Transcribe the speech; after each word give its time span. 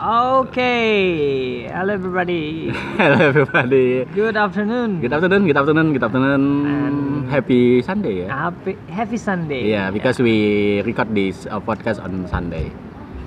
Okay, 0.00 1.68
hello 1.68 1.92
everybody. 1.92 2.72
Hello 2.96 3.20
everybody. 3.20 4.08
Good 4.16 4.32
afternoon. 4.32 5.04
Good 5.04 5.12
afternoon, 5.12 5.44
good 5.44 5.60
afternoon, 5.60 5.92
good 5.92 6.00
afternoon. 6.00 6.42
And- 6.64 7.28
Happy 7.28 7.84
Sunday 7.84 8.24
ya. 8.24 8.32
Happy, 8.32 8.80
happy 8.88 9.20
Sunday. 9.20 9.68
Yeah, 9.68 9.92
because 9.92 10.16
we 10.16 10.80
record 10.88 11.12
this 11.12 11.44
uh, 11.52 11.60
podcast 11.60 12.00
on 12.00 12.24
Sunday. 12.32 12.72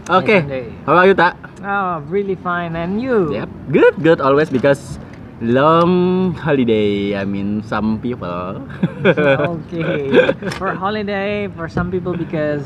Sunday. 0.10 0.42
Okay. 0.42 0.74
How 0.90 0.98
are 0.98 1.06
you, 1.06 1.14
Tak? 1.14 1.38
Oh, 1.62 2.02
really 2.10 2.34
fine. 2.42 2.74
And 2.74 2.98
you? 2.98 3.30
Yep. 3.30 3.50
Good, 3.70 3.94
good 4.02 4.18
always 4.18 4.50
because 4.50 4.98
long 5.46 6.34
holiday. 6.34 7.14
I 7.14 7.22
mean, 7.22 7.62
some 7.62 8.02
people. 8.02 8.66
okay. 9.06 10.34
for 10.58 10.74
holiday, 10.74 11.54
for 11.54 11.70
some 11.70 11.94
people 11.94 12.18
because 12.18 12.66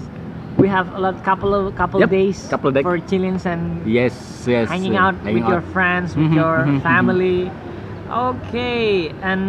we 0.58 0.68
have 0.68 0.89
a 0.94 1.00
lot, 1.00 1.16
couple 1.24 1.54
of 1.54 1.76
couple 1.76 2.00
Yep, 2.00 2.10
days 2.10 2.38
couple 2.48 2.71
days. 2.71 2.84
for 2.84 2.98
chillings 3.00 3.46
and 3.46 3.86
yes, 3.86 4.14
yes. 4.44 4.68
hanging 4.68 4.96
uh, 4.96 5.04
out 5.04 5.16
hanging 5.21 5.42
with 5.42 5.48
your 5.48 5.61
out. 5.61 5.71
friends, 5.71 6.14
with 6.14 6.28
Mhm, 6.28 6.36
your 6.36 6.56
mhm, 6.60 6.74
mhm. 6.74 6.82
family. 6.82 7.39
Okay, 8.07 9.11
and 9.20 9.43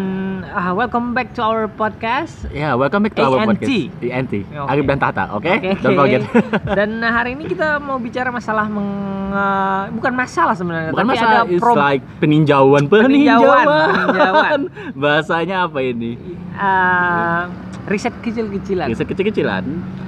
uh, 0.44 0.74
welcome 0.74 1.14
back 1.14 1.30
to 1.30 1.40
our 1.40 1.70
podcast. 1.70 2.42
Yeah, 2.50 2.74
welcome 2.74 3.06
back 3.06 3.14
to 3.14 3.22
our 3.22 3.38
ANT. 3.38 3.54
podcast. 3.54 3.94
ANT. 4.02 4.34
Okay. 4.34 4.42
Arif 4.50 4.82
dan 4.82 4.98
Tata, 4.98 5.30
oke? 5.30 5.46
Oke. 5.46 5.78
Don't 5.78 5.94
forget. 5.94 6.26
Dan 6.74 6.98
hari 6.98 7.38
ini 7.38 7.46
kita 7.46 7.78
mau 7.78 8.02
bicara 8.02 8.34
masalah 8.34 8.66
meng, 8.66 8.90
uh, 9.30 9.86
bukan 9.94 10.10
masalah 10.10 10.58
sebenarnya, 10.58 10.90
Bukan 10.90 11.06
tapi 11.06 11.14
masalah, 11.14 11.38
ada 11.38 11.54
pro- 11.54 11.78
like 11.78 12.02
peninjauan, 12.18 12.82
Peninjauan, 12.90 13.06
peninjauan. 13.06 13.66
peninjauan. 13.94 14.60
Bahasanya 15.06 15.56
apa 15.62 15.78
ini? 15.78 16.18
uh, 16.58 17.46
riset 17.88 18.14
kecil-kecilan. 18.20 18.86
Riset 18.86 19.08
kecil-kecilan. 19.08 19.64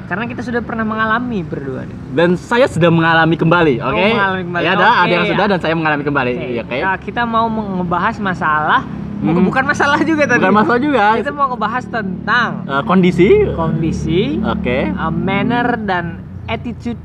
Karena 0.06 0.24
kita 0.24 0.40
sudah 0.40 0.60
pernah 0.60 0.84
mengalami 0.84 1.40
berdua 1.40 1.82
nih. 1.82 1.96
Dan 2.12 2.36
saya 2.36 2.66
sudah 2.66 2.88
mengalami 2.88 3.34
kembali, 3.34 3.74
oke? 3.78 3.90
Oh, 3.90 4.10
mengalami 4.12 4.42
kembali. 4.44 4.62
Ya 4.62 4.70
ada, 4.72 4.84
Oke, 4.84 4.98
ada 5.00 5.12
yang 5.12 5.24
ya. 5.24 5.30
sudah 5.32 5.44
dan 5.46 5.58
saya 5.58 5.74
mengalami 5.74 6.02
kembali, 6.02 6.32
Oke, 6.32 6.48
ya, 6.50 6.62
oke? 6.62 6.78
uh, 6.78 6.96
kita 7.00 7.22
mau 7.24 7.46
ngebahas 7.48 8.16
masalah, 8.18 8.82
Hmm. 9.20 9.36
bukan 9.44 9.64
masalah 9.68 10.00
juga 10.00 10.24
tadi. 10.24 10.40
Bukan 10.40 10.56
masalah 10.56 10.80
juga. 10.80 11.04
Kita 11.12 11.28
mau 11.28 11.52
ngebahas 11.52 11.84
tentang 11.84 12.64
Eh, 12.64 12.82
kondisi, 12.88 13.28
kondisi, 13.52 14.40
oke? 14.40 14.78
uh, 14.96 15.12
manner 15.12 15.76
dan 15.76 16.24
attitude 16.48 16.96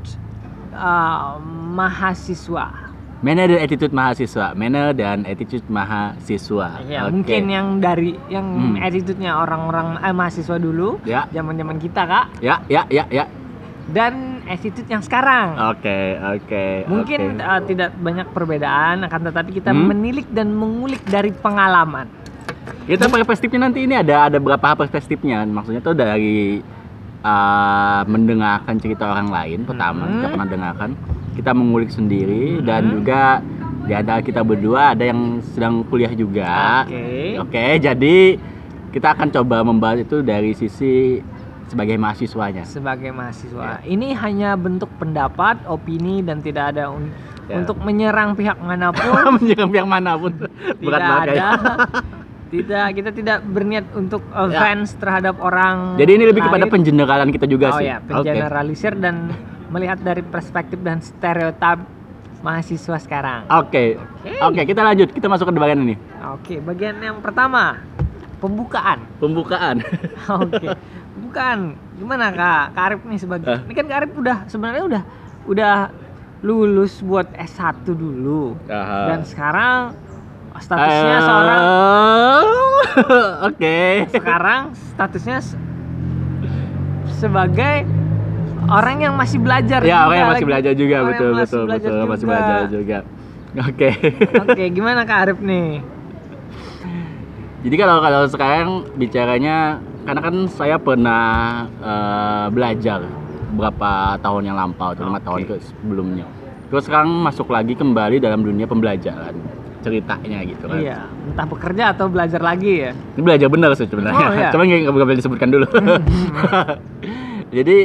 uh, 0.72 1.36
mahasiswa. 1.76 2.85
Manner 3.26 3.50
dan 3.50 3.58
attitude 3.58 3.90
mahasiswa, 3.90 4.54
manner 4.54 4.94
dan 4.94 5.26
attitude 5.26 5.66
mahasiswa. 5.66 6.78
Ya, 6.86 7.10
Oke. 7.10 7.18
mungkin 7.18 7.42
yang 7.50 7.66
dari 7.82 8.14
yang 8.30 8.46
Hmm. 8.46 8.78
attitude-nya 8.78 9.34
orang-orang 9.34 9.98
eh, 9.98 10.14
mahasiswa 10.14 10.54
dulu, 10.62 11.02
Ya. 11.02 11.26
zaman-zaman 11.34 11.82
kita, 11.82 12.06
Kak, 12.06 12.38
Ya, 12.38 12.62
ya, 12.70 12.86
ya, 12.86 13.02
ya. 13.10 13.26
dan 13.90 14.46
attitude 14.46 14.86
yang 14.86 15.02
sekarang. 15.02 15.58
Oke, 15.74 15.98
oke. 16.38 16.64
Mungkin 16.86 17.20
oke. 17.34 17.42
uh, 17.42 17.60
tidak 17.66 17.90
banyak 17.98 18.30
perbedaan, 18.30 19.02
akan 19.02 19.20
tetapi 19.26 19.50
kita 19.58 19.74
Hmm. 19.74 19.90
menilik 19.90 20.30
dan 20.30 20.54
mengulik 20.54 21.02
dari 21.02 21.34
pengalaman. 21.34 22.06
Kita 22.86 23.10
perspektifnya 23.10 23.66
nanti 23.66 23.82
ini 23.82 23.98
ada 23.98 24.30
ada 24.30 24.38
berapa 24.38 24.78
perspektifnya. 24.78 25.42
Maksudnya 25.42 25.82
tuh 25.82 25.98
dari 25.98 26.62
uh, 27.26 28.00
mendengarkan 28.06 28.78
cerita 28.78 29.10
orang 29.10 29.28
lain 29.28 29.66
pertama 29.66 30.06
Mhm. 30.06 30.12
kita 30.14 30.26
pernah 30.30 30.48
dengarkan, 30.48 30.90
kita 31.34 31.50
mengulik 31.50 31.90
sendiri 31.90 32.62
dan 32.62 32.86
Mhm. 32.86 32.92
juga 32.92 33.22
di 33.86 33.92
antara 33.94 34.18
kita 34.18 34.42
berdua 34.42 34.94
ada 34.94 35.04
yang 35.04 35.42
sedang 35.44 35.82
kuliah 35.86 36.10
juga. 36.10 36.86
Oke. 36.86 37.38
Oke, 37.38 37.66
jadi 37.78 38.16
kita 38.90 39.12
akan 39.12 39.28
coba 39.30 39.62
membahas 39.62 40.02
itu 40.02 40.22
dari 40.22 40.54
sisi 40.54 41.20
sebagai 41.66 41.98
mahasiswanya. 41.98 42.62
Sebagai 42.62 43.10
mahasiswa, 43.10 43.78
Ya. 43.78 43.82
ini 43.84 44.14
hanya 44.14 44.54
bentuk 44.54 44.86
pendapat, 44.96 45.66
opini 45.66 46.22
dan 46.22 46.38
tidak 46.38 46.74
ada 46.74 46.90
un- 46.90 47.10
Ya. 47.46 47.62
untuk 47.62 47.78
menyerang 47.78 48.34
pihak 48.34 48.58
mana 48.58 48.90
pun. 48.90 49.02
Menyerang 49.42 49.70
pihak 49.70 49.86
mana 49.86 50.14
pun. 50.14 50.34
Tidak 50.82 51.02
ada. 51.02 51.46
tidak, 52.46 52.86
kita 52.94 53.10
tidak 53.10 53.38
berniat 53.42 53.86
untuk 53.92 54.22
uh, 54.30 54.46
Ya. 54.46 54.58
fans 54.60 54.94
terhadap 54.94 55.36
orang. 55.38 55.96
Jadi 55.96 56.10
ini 56.14 56.24
lebih 56.24 56.42
kepada 56.42 56.64
lain. 56.64 56.72
penjeneralan 56.72 57.28
kita 57.28 57.46
juga 57.46 57.74
oh 57.74 57.78
sih. 57.78 57.86
ya, 57.86 57.98
Oke. 57.98 58.22
pengeneralisir 58.22 58.94
dan 58.94 59.34
melihat 59.66 59.98
dari 59.98 60.22
perspektif 60.22 60.78
dan 60.80 61.02
stereotip 61.02 61.82
mahasiswa 62.38 62.96
sekarang. 62.96 63.40
Oke. 63.50 63.98
Oke, 64.38 64.62
kita 64.62 64.80
lanjut. 64.80 65.10
Kita 65.10 65.26
masuk 65.26 65.50
ke 65.50 65.56
bagian 65.56 65.82
ini. 65.82 65.98
Oke, 66.32 66.60
bagian 66.60 66.98
yang 66.98 67.18
pertama 67.18 67.82
pembukaan. 68.38 69.02
Pembukaan. 69.18 69.82
Oke, 70.44 70.70
bukan 71.18 71.56
gimana 71.96 72.30
kak? 72.30 72.64
Kak 72.72 72.84
Arif 72.84 73.00
nih 73.02 73.18
sebagai 73.18 73.48
Hah? 73.48 73.60
ini 73.64 73.72
kan 73.72 73.84
Kak 73.84 73.96
Arif 73.98 74.12
udah 74.14 74.36
sebenarnya 74.46 74.84
udah 74.84 75.02
udah 75.46 75.76
lulus 76.44 77.00
buat 77.00 77.26
S1 77.32 77.82
dulu 77.88 78.54
dan 78.68 79.24
sekarang 79.24 79.96
statusnya 80.58 81.14
Eh, 81.14 81.22
seorang 81.22 81.60
Oke. 83.48 83.78
sekarang 84.08 84.62
statusnya 84.94 85.38
se- 85.38 85.58
sebagai 87.16 87.84
orang 88.66 88.96
yang 89.00 89.14
masih 89.14 89.38
belajar. 89.38 89.80
Ya, 89.80 90.04
orang 90.04 90.18
yang 90.18 90.30
masih 90.32 90.46
belajar 90.46 90.72
juga, 90.72 90.96
Orang 90.98 91.08
betul, 91.08 91.30
masih 91.30 91.40
betul, 91.40 91.64
betul, 91.66 91.98
masih 92.04 92.20
juga. 92.20 92.32
belajar 92.34 92.60
juga. 92.66 92.98
Oke. 93.58 93.88
Oke, 94.42 94.64
gimana 94.68 95.00
Kak 95.02 95.18
Arif 95.22 95.38
nih? 95.40 95.80
Jadi 97.64 97.74
kalau 97.74 97.98
kalau 97.98 98.22
sekarang 98.26 98.68
bicaranya 98.94 99.56
karena 100.04 100.20
kan 100.20 100.36
saya 100.46 100.76
pernah 100.76 101.24
eh, 101.80 102.46
belajar 102.48 103.00
beberapa 103.48 103.90
tahun 104.20 104.42
yang 104.44 104.56
lampau, 104.56 104.92
lima 104.94 105.16
Oke. 105.16 105.24
tahun 105.24 105.40
ke 105.46 105.54
sebelumnya. 105.62 106.26
Terus 106.66 106.82
sekarang 106.84 107.10
masuk 107.16 107.46
lagi 107.46 107.72
kembali 107.72 108.18
dalam 108.18 108.42
dunia 108.42 108.66
pembelajaran 108.66 109.34
ceritanya 109.84 110.38
gitu 110.42 110.64
kan. 110.66 110.78
Iya, 110.78 110.98
entah 111.28 111.46
bekerja 111.46 111.84
atau 111.92 112.06
belajar 112.08 112.40
lagi 112.40 112.86
ya. 112.86 112.92
Ini 113.16 113.22
belajar 113.22 113.48
benar 113.48 113.70
sih 113.74 113.86
sebenarnya. 113.86 114.26
Oh, 114.26 114.34
iya. 114.34 114.48
Cuma 114.54 114.62
nggak 114.64 114.94
boleh 114.94 115.18
disebutkan 115.18 115.48
dulu. 115.50 115.66
Jadi 117.56 117.78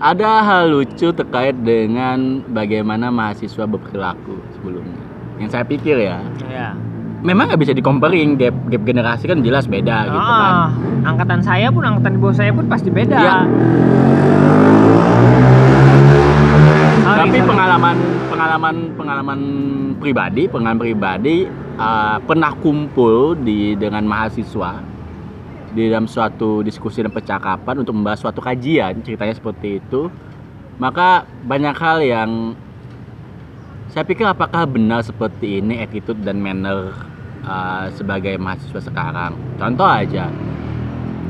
ada 0.00 0.30
hal 0.42 0.72
lucu 0.72 1.12
terkait 1.12 1.54
dengan 1.60 2.40
bagaimana 2.48 3.12
mahasiswa 3.12 3.68
berperilaku 3.68 4.40
sebelumnya. 4.56 5.00
Yang 5.36 5.50
saya 5.56 5.64
pikir 5.64 5.96
ya, 6.00 6.20
Iya. 6.48 6.72
memang 7.20 7.52
nggak 7.52 7.60
bisa 7.60 7.72
dikomparing 7.76 8.36
gap 8.36 8.56
gap 8.68 8.82
generasi 8.84 9.28
kan 9.28 9.44
jelas 9.44 9.68
beda 9.68 10.08
gitu 10.08 10.16
kan. 10.16 10.52
Ah, 10.52 10.68
angkatan 11.04 11.40
saya 11.44 11.68
pun 11.68 11.84
angkatan 11.84 12.16
di 12.16 12.20
bawah 12.20 12.36
saya 12.36 12.52
pun 12.52 12.64
pasti 12.64 12.88
beda. 12.88 13.16
Iya. 13.20 13.36
Tapi 17.16 17.38
pengalaman 17.42 17.96
pengalaman 18.30 18.74
pengalaman 18.94 19.40
pribadi, 19.98 20.42
pengalaman 20.46 20.80
pribadi 20.80 21.36
uh, 21.80 22.18
pernah 22.22 22.52
kumpul 22.58 23.34
di 23.34 23.74
dengan 23.74 24.06
mahasiswa 24.06 24.82
di 25.70 25.86
dalam 25.86 26.10
suatu 26.10 26.66
diskusi 26.66 27.02
dan 27.02 27.14
percakapan 27.14 27.82
untuk 27.82 27.94
membahas 27.94 28.26
suatu 28.26 28.42
kajian, 28.42 29.02
ceritanya 29.06 29.34
seperti 29.34 29.78
itu. 29.78 30.10
Maka 30.80 31.28
banyak 31.44 31.76
hal 31.76 31.98
yang 32.02 32.30
saya 33.90 34.06
pikir 34.06 34.24
apakah 34.24 34.64
benar 34.70 35.02
seperti 35.02 35.60
ini 35.60 35.82
attitude 35.82 36.22
dan 36.22 36.38
manner 36.38 36.94
uh, 37.44 37.90
sebagai 37.94 38.38
mahasiswa 38.38 38.80
sekarang. 38.80 39.34
Contoh 39.58 39.86
aja. 39.86 40.30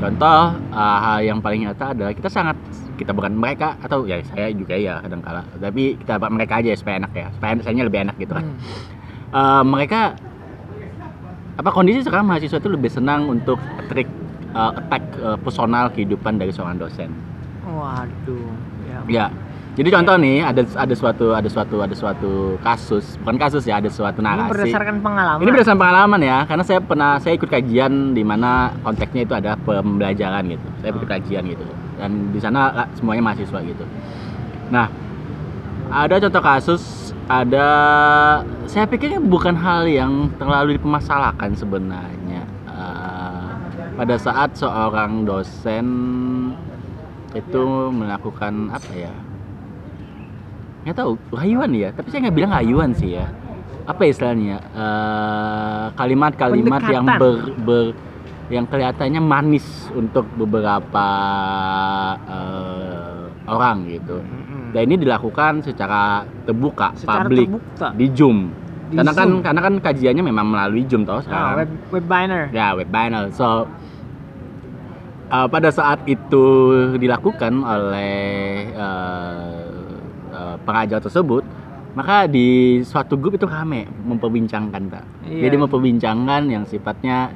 Contoh 0.01 0.57
uh, 0.73 0.97
hal 1.01 1.21
yang 1.21 1.41
paling 1.41 1.65
nyata 1.67 1.93
adalah 1.93 2.13
kita 2.13 2.29
sangat 2.29 2.57
kita 3.01 3.11
bukan 3.17 3.33
mereka 3.33 3.73
atau 3.81 4.05
ya 4.05 4.21
saya 4.29 4.53
juga 4.53 4.77
ya 4.77 5.01
kadang 5.01 5.21
kala 5.25 5.41
tapi 5.57 5.97
kita 5.97 6.21
mereka 6.29 6.61
aja 6.61 6.69
ya, 6.71 6.77
supaya 6.77 6.95
enak 7.01 7.11
ya 7.17 7.27
supaya 7.33 7.51
saya 7.65 7.83
lebih 7.83 8.01
enak 8.05 8.15
gitu 8.21 8.33
kan 8.37 8.45
Hmm. 8.45 8.57
Eh, 9.31 9.63
mereka 9.63 10.11
apa 11.55 11.69
kondisi 11.71 12.03
sekarang 12.03 12.27
mahasiswa 12.27 12.59
itu 12.59 12.67
lebih 12.67 12.91
senang 12.91 13.31
untuk 13.31 13.57
trik 13.87 14.07
eh, 14.51 14.71
attack 14.75 15.03
eh, 15.23 15.37
personal 15.39 15.87
kehidupan 15.89 16.35
dari 16.35 16.51
seorang 16.51 16.75
dosen 16.75 17.09
Waduh. 17.63 18.51
Ya. 18.91 18.99
ya 19.07 19.25
jadi 19.71 19.87
contoh 19.87 20.19
nih 20.19 20.43
ada 20.43 20.67
ada 20.75 20.91
suatu 20.91 21.31
ada 21.31 21.47
suatu 21.47 21.79
ada 21.79 21.95
suatu 21.95 22.59
kasus 22.59 23.15
bukan 23.23 23.39
kasus 23.39 23.63
ya 23.63 23.79
ada 23.79 23.87
suatu 23.87 24.19
Ini 24.19 24.27
narasi 24.27 24.51
berdasarkan 24.51 24.95
pengalaman. 24.99 25.39
ini 25.39 25.49
berdasarkan 25.55 25.79
pengalaman 25.79 26.19
ya, 26.19 26.37
karena 26.43 26.63
saya 26.67 26.79
pernah 26.83 27.11
saya 27.23 27.33
ikut 27.39 27.47
kajian 27.47 28.11
di 28.11 28.19
mana 28.19 28.75
konteksnya 28.83 29.23
itu 29.23 29.31
ada 29.31 29.55
pembelajaran 29.55 30.43
gitu. 30.51 30.67
Saya 30.83 30.89
ikut 30.91 31.07
kajian 31.07 31.43
gitu. 31.47 31.63
Dan 32.01 32.33
di 32.33 32.41
sana 32.41 32.89
semuanya 32.97 33.21
mahasiswa 33.21 33.61
gitu. 33.61 33.85
Nah, 34.73 34.89
ada 35.93 36.17
contoh 36.17 36.41
kasus, 36.41 37.13
ada 37.29 37.67
saya 38.65 38.89
pikir 38.89 39.21
bukan 39.21 39.53
hal 39.53 39.85
yang 39.85 40.33
terlalu 40.41 40.81
dipermasalahkan 40.81 41.53
sebenarnya. 41.53 42.41
Eh, 42.65 43.45
pada 43.93 44.15
saat 44.17 44.57
seorang 44.57 45.29
dosen 45.29 45.85
itu 47.37 47.63
melakukan 47.93 48.73
apa 48.73 48.91
ya? 48.97 49.13
nggak 50.81 50.97
tahu 50.97 51.13
rayuan 51.29 51.69
ya 51.77 51.93
tapi 51.93 52.09
saya 52.09 52.25
nggak 52.25 52.37
bilang 52.41 52.57
rayuan 52.57 52.89
sih 52.97 53.13
ya 53.13 53.29
apa 53.85 54.01
istilahnya 54.01 54.57
Eh, 54.73 55.85
kalimat-kalimat 55.93 56.81
yang 56.89 57.05
Pendekatan. 57.05 57.21
ber, 57.21 57.35
ber- 57.61 57.93
yang 58.51 58.67
kelihatannya 58.67 59.17
manis 59.17 59.63
untuk 59.91 60.27
beberapa 60.35 61.07
eh, 62.21 63.21
orang 63.47 63.87
gitu 63.87 64.19
Mm-mm. 64.19 64.59
Dan 64.71 64.87
ini 64.87 65.03
dilakukan 65.03 65.59
secara 65.61 66.23
terbuka, 66.43 66.95
secara 66.95 67.27
publik 67.27 67.47
terbuka. 67.47 67.87
di 67.91 68.07
Zoom. 68.11 68.37
Di 68.87 68.95
karena 68.95 69.11
kan 69.11 69.27
Zoom. 69.29 69.43
karena 69.43 69.61
kan 69.61 69.73
kajiannya 69.79 70.23
memang 70.23 70.47
melalui 70.47 70.83
Zoom 70.87 71.03
toh 71.03 71.19
Ah, 71.19 71.23
sekarang. 71.23 71.55
web 71.59 71.69
web 71.91 72.05
banner. 72.07 72.43
Ya, 72.51 72.71
web 72.71 72.87
banner. 72.87 73.27
So 73.31 73.67
uh, 75.27 75.47
pada 75.47 75.69
saat 75.71 76.03
itu 76.05 76.45
dilakukan 76.95 77.51
oleh 77.59 78.15
uh, 78.71 79.75
uh, 80.31 80.55
pengajar 80.63 80.99
tersebut, 80.99 81.43
maka 81.91 82.27
di 82.27 82.79
suatu 82.81 83.15
grup 83.15 83.35
itu 83.35 83.43
rame 83.43 83.91
memperbincangkan, 84.07 84.81
Pak. 84.87 85.03
Iya. 85.27 85.51
Jadi 85.51 85.55
memperbincangkan 85.59 86.41
yang 86.47 86.63
sifatnya 86.63 87.35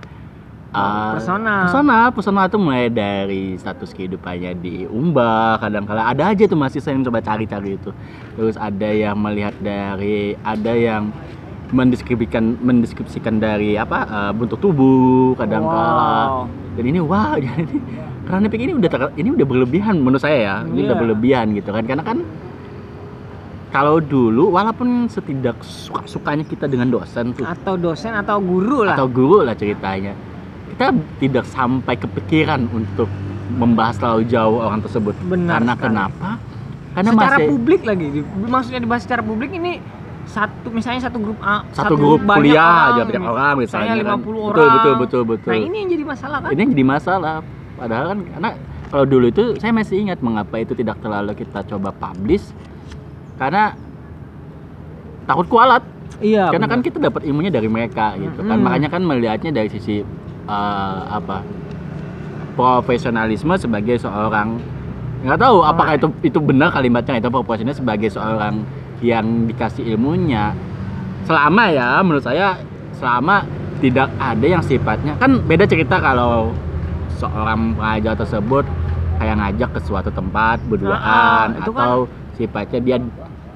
uh, 0.76 1.14
Personal. 1.16 1.62
Personal, 1.66 2.06
personal 2.12 2.44
itu 2.46 2.58
mulai 2.58 2.88
dari 2.88 3.56
status 3.56 3.90
kehidupannya 3.90 4.52
diumbar, 4.56 5.58
kadang-kala 5.58 6.12
ada 6.12 6.30
aja 6.30 6.44
tuh 6.44 6.56
mahasiswa 6.56 6.92
yang 6.92 7.02
coba 7.02 7.20
cari-cari 7.20 7.76
itu. 7.76 7.90
Terus 8.36 8.56
ada 8.56 8.86
yang 8.86 9.16
melihat 9.18 9.56
dari, 9.58 10.36
ada 10.38 10.72
yang 10.72 11.10
mendeskripsikan 11.66 12.62
mendeskripsikan 12.62 13.42
dari 13.42 13.74
apa 13.74 14.06
uh, 14.06 14.32
bentuk 14.32 14.62
tubuh 14.62 15.34
kadang-kala 15.34 16.46
Wow. 16.46 16.78
dan 16.78 16.86
ini 16.86 17.00
wah 17.02 17.34
jadi 17.42 17.76
karena 18.24 18.48
ini 18.48 18.74
udah 18.78 18.90
ter- 18.90 19.16
ini 19.18 19.30
udah 19.34 19.48
berlebihan 19.50 19.98
menurut 19.98 20.22
saya 20.22 20.38
ya 20.38 20.56
ini 20.62 20.86
udah 20.86 20.94
Iya. 20.94 21.02
berlebihan 21.02 21.46
gitu 21.58 21.74
kan 21.74 21.84
karena 21.84 22.04
kan 22.06 22.18
kalau 23.74 24.00
dulu 24.00 24.54
walaupun 24.54 25.10
setidak 25.10 25.58
suka 25.60 26.06
sukanya 26.06 26.46
kita 26.46 26.64
dengan 26.64 26.88
dosen 26.88 27.34
tuh 27.34 27.44
Atau 27.44 27.76
dosen 27.76 28.14
atau 28.14 28.40
guru 28.40 28.86
lah. 28.86 28.96
atau 28.96 29.10
guru 29.10 29.44
lah 29.44 29.58
ceritanya 29.58 30.14
kita 30.76 30.92
tidak 31.18 31.46
sampai 31.48 31.96
kepikiran 31.96 32.68
untuk 32.70 33.08
membahas 33.50 33.96
terlalu 33.96 34.28
jauh 34.28 34.60
orang 34.60 34.82
tersebut 34.82 35.16
Benar 35.24 35.58
karena 35.58 35.74
sekali. 35.74 35.86
kenapa 35.88 36.30
karena 36.92 37.10
secara 37.12 37.28
masih 37.34 37.48
publik 37.50 37.82
lagi. 37.84 38.06
Di- 38.10 38.26
Maksudnya 38.46 38.82
dibahas 38.82 39.02
secara 39.02 39.22
publik 39.22 39.52
ini 39.52 39.80
satu 40.26 40.68
misalnya 40.68 41.02
satu 41.02 41.18
grup 41.18 41.40
A, 41.40 41.64
satu 41.70 41.94
grup 41.94 42.20
banyak 42.20 42.50
kuliah 42.50 42.60
orang, 42.60 42.88
aja 42.90 43.02
banyak 43.06 43.24
orang 43.24 43.54
misalnya 43.56 43.92
misalnya 43.94 44.04
kan. 44.06 44.20
50 44.20 44.26
betul 44.26 44.42
orang. 44.42 44.74
betul 44.76 44.94
betul 44.98 45.22
betul 45.24 45.50
Nah, 45.50 45.60
ini 45.62 45.76
yang 45.78 45.90
jadi 45.90 46.04
masalah 46.06 46.38
kan? 46.38 46.50
ini 46.50 46.60
yang 46.60 46.72
jadi 46.72 46.86
masalah 46.86 47.36
padahal 47.76 48.06
kan 48.06 48.20
karena 48.26 48.50
kalau 48.86 49.06
dulu 49.06 49.26
itu 49.28 49.44
saya 49.56 49.72
masih 49.72 49.96
ingat 50.02 50.20
mengapa 50.20 50.56
itu 50.58 50.74
tidak 50.74 50.98
terlalu 50.98 51.32
kita 51.36 51.60
coba 51.66 51.90
publish 51.92 52.46
karena 53.36 53.64
takut 55.26 55.48
kualat 55.48 55.84
Iya. 56.18 56.48
karena 56.48 56.66
kan 56.66 56.80
benar. 56.80 56.88
kita 56.88 56.98
dapat 57.02 57.22
ilmunya 57.24 57.52
dari 57.52 57.68
mereka 57.68 58.16
gitu 58.16 58.40
kan 58.40 58.56
Mm-mm. 58.56 58.66
makanya 58.66 58.90
kan 58.90 59.02
melihatnya 59.04 59.52
dari 59.52 59.68
sisi 59.70 60.00
eh, 60.46 61.00
apa 61.12 61.38
profesionalisme 62.56 63.54
sebagai 63.58 64.00
seorang 64.00 64.58
nggak 65.26 65.40
tahu 65.42 65.58
Oh, 65.58 65.66
apakah 65.66 65.98
itu 65.98 66.08
itu 66.22 66.38
benar 66.38 66.70
kalimatnya 66.70 67.18
itu 67.18 67.28
profesional 67.28 67.74
sebagai 67.74 68.10
seorang 68.10 68.62
yang 69.02 69.50
dikasih 69.50 69.82
ilmunya. 69.88 70.54
Selama 71.26 71.68
ya 71.68 71.98
menurut 72.00 72.22
saya 72.22 72.62
selama 72.94 73.42
tidak 73.82 74.08
ada 74.16 74.46
yang 74.46 74.62
sifatnya. 74.62 75.18
Kan 75.18 75.42
beda 75.44 75.66
cerita 75.66 75.98
kalau 75.98 76.54
seorang 77.18 77.74
pengajar 77.74 78.14
tersebut 78.16 78.64
kayak 79.18 79.36
ngajak 79.40 79.70
ke 79.74 79.80
suatu 79.82 80.12
tempat 80.12 80.62
berduaan 80.68 81.02
Ah, 81.02 81.50
ah, 81.50 81.58
itu 81.58 81.72
kan- 81.72 81.82
atau 81.82 81.96
sifatnya 82.36 82.80
dia 82.84 82.98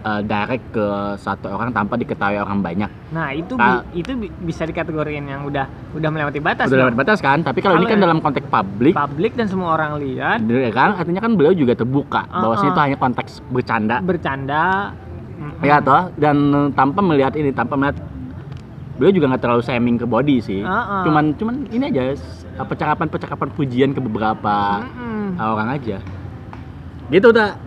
uh, 0.01 0.21
direct 0.21 0.65
ke 0.69 0.85
satu 1.15 1.47
orang 1.47 1.69
tanpa 1.69 1.95
diketahui 1.95 2.37
orang 2.37 2.59
banyak 2.59 2.91
Nah, 3.09 3.33
itu 3.33 3.53
Nah. 3.53 3.81
bi- 3.83 3.99
itu 3.99 4.11
bi- 4.15 4.33
bisa 4.43 4.63
dikategorikan 4.63 5.25
yang 5.25 5.41
udah 5.43 5.65
udah 5.91 6.09
melewati 6.09 6.37
batas. 6.37 6.67
udah 6.67 6.79
lewat 6.83 6.95
batas 6.95 7.19
kan 7.19 7.41
tapi 7.41 7.59
kalau 7.59 7.75
ini 7.75 7.85
kan 7.85 7.97
dalam 7.97 8.19
konteks 8.19 8.45
publik 8.45 8.93
Publik 8.93 9.33
dan 9.33 9.47
semua 9.47 9.73
orang 9.73 9.97
lihat 9.97 10.39
ya 10.41 10.69
kan 10.69 10.93
artinya 10.95 11.19
kan 11.19 11.33
beliau 11.33 11.51
juga 11.51 11.73
terbuka 11.73 12.21
Ah, 12.23 12.39
bahwasanya 12.39 12.67
ah. 12.67 12.75
itu 12.75 12.81
hanya 12.83 12.97
konteks 12.97 13.31
bercanda 13.47 13.95
bercanda. 13.99 14.93
mm-mm. 15.35 15.61
ya 15.61 15.79
toh 15.79 16.11
dan 16.15 16.35
uh, 16.49 16.69
tanpa 16.69 16.99
melihat 16.99 17.33
ini 17.33 17.49
tanpa 17.49 17.73
melihat 17.73 17.97
beliau 18.93 19.13
juga 19.13 19.25
nggak 19.29 19.41
terlalu 19.41 19.63
shaming 19.63 19.95
ke 19.95 20.05
body 20.05 20.37
sih 20.37 20.61
Ah, 20.61 20.75
ah. 20.75 21.03
cuman 21.03 21.33
cuman 21.33 21.55
ini 21.67 21.87
aja 21.87 22.13
s- 22.13 22.43
percakapan 22.59 23.07
percakapan 23.07 23.47
pujian 23.49 23.89
ke 23.89 23.99
beberapa 23.99 24.83
Mm-mm. 24.83 25.39
orang 25.39 25.71
aja 25.71 25.97
gitu 27.07 27.31
tak 27.31 27.57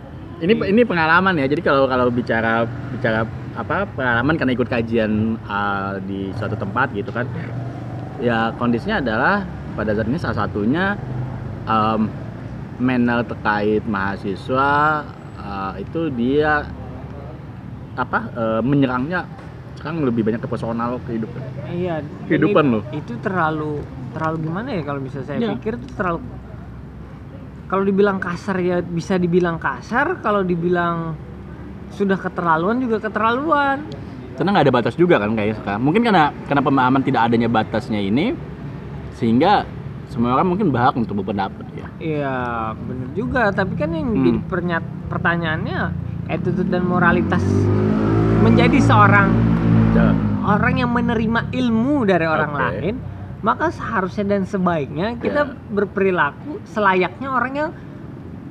ini 0.42 0.52
ini 0.58 0.82
pengalaman 0.82 1.38
ya 1.38 1.46
jadi 1.46 1.62
kalau 1.62 1.86
kalau 1.86 2.10
bicara 2.10 2.66
bicara 2.90 3.22
apa 3.54 3.86
pengalaman 3.94 4.34
karena 4.34 4.52
ikut 4.52 4.68
kajian 4.68 5.38
uh, 5.46 6.02
di 6.02 6.34
suatu 6.34 6.58
tempat 6.58 6.90
gitu 6.92 7.14
kan 7.14 7.30
ya 8.18 8.50
kondisinya 8.58 8.98
adalah 8.98 9.46
pada 9.78 9.94
saat 9.94 10.08
ini 10.10 10.18
salah 10.18 10.38
satunya 10.44 10.98
um, 11.64 12.10
manner 12.82 13.22
terkait 13.22 13.86
mahasiswa 13.86 15.06
uh, 15.38 15.72
itu 15.78 16.10
dia 16.10 16.66
apa 17.94 18.18
uh, 18.34 18.60
menyerangnya 18.64 19.28
sekarang 19.78 20.02
lebih 20.06 20.26
banyak 20.26 20.40
ke 20.42 20.48
personal 20.48 20.98
kehidupan 21.06 21.42
Iya. 21.72 22.04
Kehidupan 22.28 22.64
loh. 22.70 22.82
Itu 22.92 23.18
terlalu 23.18 23.82
terlalu 24.12 24.36
gimana 24.46 24.68
ya 24.76 24.82
kalau 24.84 25.00
bisa 25.02 25.24
saya 25.24 25.40
Iya. 25.40 25.56
pikir 25.56 25.74
itu 25.80 25.88
terlalu 25.96 26.18
kalau 27.72 27.88
dibilang 27.88 28.20
kasar 28.20 28.60
ya 28.60 28.84
bisa 28.84 29.16
dibilang 29.16 29.56
kasar, 29.56 30.20
kalau 30.20 30.44
dibilang 30.44 31.16
sudah 31.88 32.20
keterlaluan 32.20 32.76
juga 32.76 33.00
keterlaluan. 33.00 33.80
karena 34.32 34.48
nggak 34.48 34.64
ada 34.64 34.74
batas 34.74 34.96
juga 34.96 35.20
kan 35.20 35.36
kayaknya 35.36 35.56
sekarang 35.60 35.80
mungkin 35.80 36.02
karena 36.02 36.32
karena 36.42 36.62
pemahaman 36.62 37.00
tidak 37.00 37.20
adanya 37.28 37.48
batasnya 37.48 38.00
ini 38.00 38.32
sehingga 39.12 39.68
semua 40.08 40.34
orang 40.34 40.48
mungkin 40.48 40.72
berhak 40.72 40.96
untuk 40.96 41.20
berpendapat 41.20 41.64
ya 41.72 41.86
Iya, 42.02 42.36
bener 42.74 43.08
juga. 43.12 43.52
Tapi 43.52 43.76
kan 43.76 43.92
yang 43.92 44.08
Hmm. 44.08 44.16
jadi 44.18 44.30
pernya- 44.42 44.88
pertanyaannya 45.06 45.78
attitude 46.26 46.66
dan 46.66 46.82
moralitas 46.82 47.44
menjadi 48.40 48.78
seorang 48.82 49.28
orang 50.42 50.74
yang 50.76 50.90
menerima 50.90 51.52
ilmu 51.52 52.02
dari 52.02 52.26
orang 52.26 52.50
Oke. 52.50 52.62
lain, 52.64 52.94
maka 53.42 53.68
seharusnya 53.68 54.24
dan 54.28 54.42
sebaiknya 54.44 55.18
kita 55.18 55.42
Ya. 55.44 55.54
berperilaku 55.68 56.62
selayaknya 56.64 57.28
orang 57.28 57.52
yang 57.52 57.70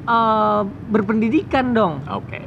eh, 0.03 0.61
berpendidikan 0.87 1.71
dong. 1.71 2.01
oke 2.03 2.41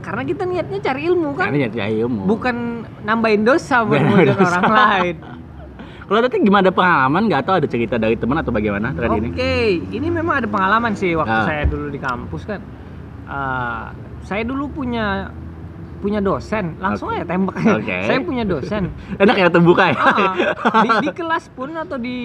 Karena 0.00 0.22
kita 0.22 0.42
niatnya 0.44 0.80
cari 0.80 1.00
ilmu 1.04 1.34
kan, 1.34 1.48
karena 1.48 1.68
ya 1.68 1.86
ilmu 1.86 2.24
bukan 2.24 2.56
nambahin 3.02 3.42
dosa 3.42 3.82
buat 3.82 3.98
Nambahin 3.98 4.16
mudahin 4.26 4.38
dosa. 4.38 4.48
orang 4.54 4.64
lain. 4.70 5.16
kalau 6.06 6.18
tadi 6.20 6.36
gimana 6.40 6.62
ada 6.62 6.72
pengalaman 6.72 7.22
nggak 7.24 7.42
tahu 7.42 7.54
ada 7.56 7.68
cerita 7.68 7.94
dari 7.96 8.14
teman 8.14 8.36
atau 8.36 8.50
bagaimana 8.50 8.90
terkait 8.90 9.22
Oke, 9.22 9.30
ini 9.30 9.54
ini 9.92 10.08
memang 10.10 10.34
ada 10.36 10.48
pengalaman 10.48 10.92
sih 10.92 11.14
waktu 11.14 11.30
Ah. 11.32 11.44
saya 11.44 11.64
dulu 11.64 11.86
di 11.88 11.98
kampus 11.98 12.42
kan. 12.44 12.60
Eh, 13.24 13.84
saya 14.22 14.42
dulu 14.42 14.68
punya 14.68 15.30
punya 16.00 16.18
dosen, 16.18 16.80
langsung 16.80 17.08
Oke. 17.08 17.20
aja 17.20 17.28
tembak. 17.28 17.56
Oke. 17.78 17.96
saya 18.02 18.18
punya 18.18 18.42
dosen. 18.42 18.88
enak 19.22 19.36
ya 19.36 19.46
terbuka 19.46 19.84
ya 19.86 19.96
Ah, 19.96 20.32
di, 20.80 20.90
di 20.98 21.10
kelas 21.20 21.46
pun 21.50 21.70
atau 21.70 21.94
di 21.94 22.16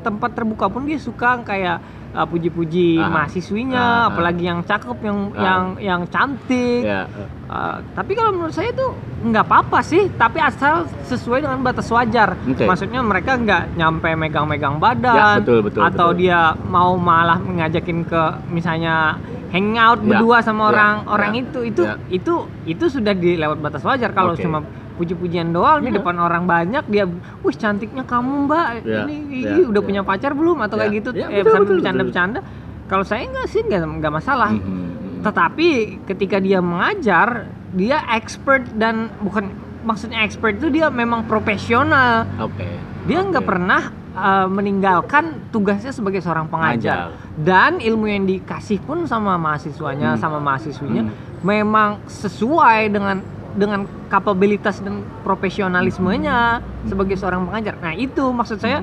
tempat 0.00 0.32
terbuka 0.32 0.66
pun 0.66 0.82
dia 0.82 0.96
suka 0.96 1.38
kayak 1.42 1.76
uh, 2.10 2.24
puji-puji 2.24 2.96
Ah. 2.96 3.12
mahasiswinya, 3.12 3.78
Ah, 3.78 3.96
ah. 3.98 4.08
apalagi 4.08 4.44
yang 4.44 4.60
cakep, 4.62 4.98
yang 5.02 5.18
Ah. 5.30 5.42
yang 5.42 5.62
yang 5.78 6.00
cantik. 6.06 6.82
ya 6.82 7.04
Uh, 7.44 7.84
tapi 7.92 8.16
kalau 8.16 8.32
menurut 8.32 8.48
saya 8.50 8.72
itu 8.72 8.86
nggak 9.22 9.44
apa-apa 9.44 9.84
sih, 9.84 10.08
tapi 10.16 10.40
asal 10.40 10.88
sesuai 11.04 11.44
dengan 11.44 11.60
batas 11.60 11.84
wajar. 11.92 12.32
Oke. 12.48 12.64
Maksudnya 12.64 13.04
mereka 13.04 13.36
nggak 13.36 13.76
nyampe 13.76 14.08
megang-megang 14.08 14.72
Ya, 14.72 14.80
badan, 14.80 15.36
betul, 15.44 15.60
betul, 15.60 15.84
atau 15.84 16.16
betul. 16.16 16.20
dia 16.24 16.40
mau 16.64 16.96
malah 16.96 17.36
ngajakin 17.36 18.08
ke 18.08 18.22
misalnya 18.48 19.20
hangout 19.52 20.00
Ya, 20.00 20.06
berdua 20.16 20.36
sama 20.40 20.64
ya, 20.64 20.68
orang 20.72 20.94
ya, 20.96 21.08
orang 21.12 21.32
itu, 21.36 21.58
itu 21.62 21.82
ya. 21.84 21.94
itu 22.08 22.34
itu 22.64 22.84
sudah 22.88 23.12
dilewat 23.12 23.60
batas 23.60 23.84
wajar. 23.84 24.10
Kalau 24.10 24.32
Oke. 24.32 24.40
cuma 24.40 24.64
puji-pujian 24.96 25.52
doang 25.52 25.84
di 25.84 25.92
Ya. 25.92 26.00
depan 26.00 26.16
orang 26.16 26.44
banyak 26.44 26.84
dia, 26.88 27.04
wih 27.40 27.56
cantiknya 27.56 28.04
kamu 28.04 28.48
mbak, 28.48 28.66
Ya, 28.84 29.04
ini 29.04 29.44
ya, 29.44 29.56
udah 29.64 29.80
ya. 29.80 29.86
punya 29.86 30.02
pacar 30.02 30.32
belum 30.32 30.60
atau 30.62 30.76
Ya, 30.76 30.80
kayak 30.84 30.92
gitu, 31.00 31.08
ya, 31.16 31.26
eh 31.28 31.44
sambil 31.44 31.80
bercanda-bercanda. 31.80 32.40
Kalau 32.88 33.04
saya 33.04 33.24
nggak 33.24 33.46
sih 33.48 33.60
nggak 33.64 33.80
nggak 34.00 34.12
masalah. 34.12 34.50
Mhm. 34.52 35.24
Tetapi 35.24 35.68
ketika 36.04 36.36
dia 36.38 36.60
mengajar, 36.60 37.48
dia 37.72 38.04
expert 38.12 38.68
dan 38.76 39.08
bukan 39.20 39.48
maksudnya 39.82 40.22
expert 40.22 40.60
itu 40.60 40.68
dia 40.68 40.92
memang 40.92 41.24
profesional. 41.24 42.28
oke 42.38 42.68
Dia 43.02 43.18
nggak 43.18 43.42
Oke. 43.42 43.50
pernah 43.50 43.82
uh, 44.12 44.46
meninggalkan 44.46 45.24
tugasnya 45.48 45.90
sebagai 45.90 46.20
seorang 46.20 46.46
pengajar. 46.46 47.12
Dan 47.34 47.78
ilmu 47.78 48.06
yang 48.06 48.24
dikasih 48.24 48.80
pun 48.80 49.04
sama 49.04 49.36
mahasiswanya, 49.36 50.14
Hmm. 50.14 50.20
sama 50.20 50.38
mahasiswinya 50.38 51.02
Hmm. 51.04 51.14
memang 51.42 52.00
sesuai 52.04 52.88
dengan 52.88 53.16
dengan 53.52 53.84
kapabilitas 54.08 54.80
dan 54.80 55.04
profesionalismenya 55.20 56.60
sebagai 56.84 57.16
seorang 57.16 57.44
pengajar. 57.44 57.76
Nah, 57.78 57.92
itu 57.92 58.24
maksud 58.24 58.56
saya 58.56 58.80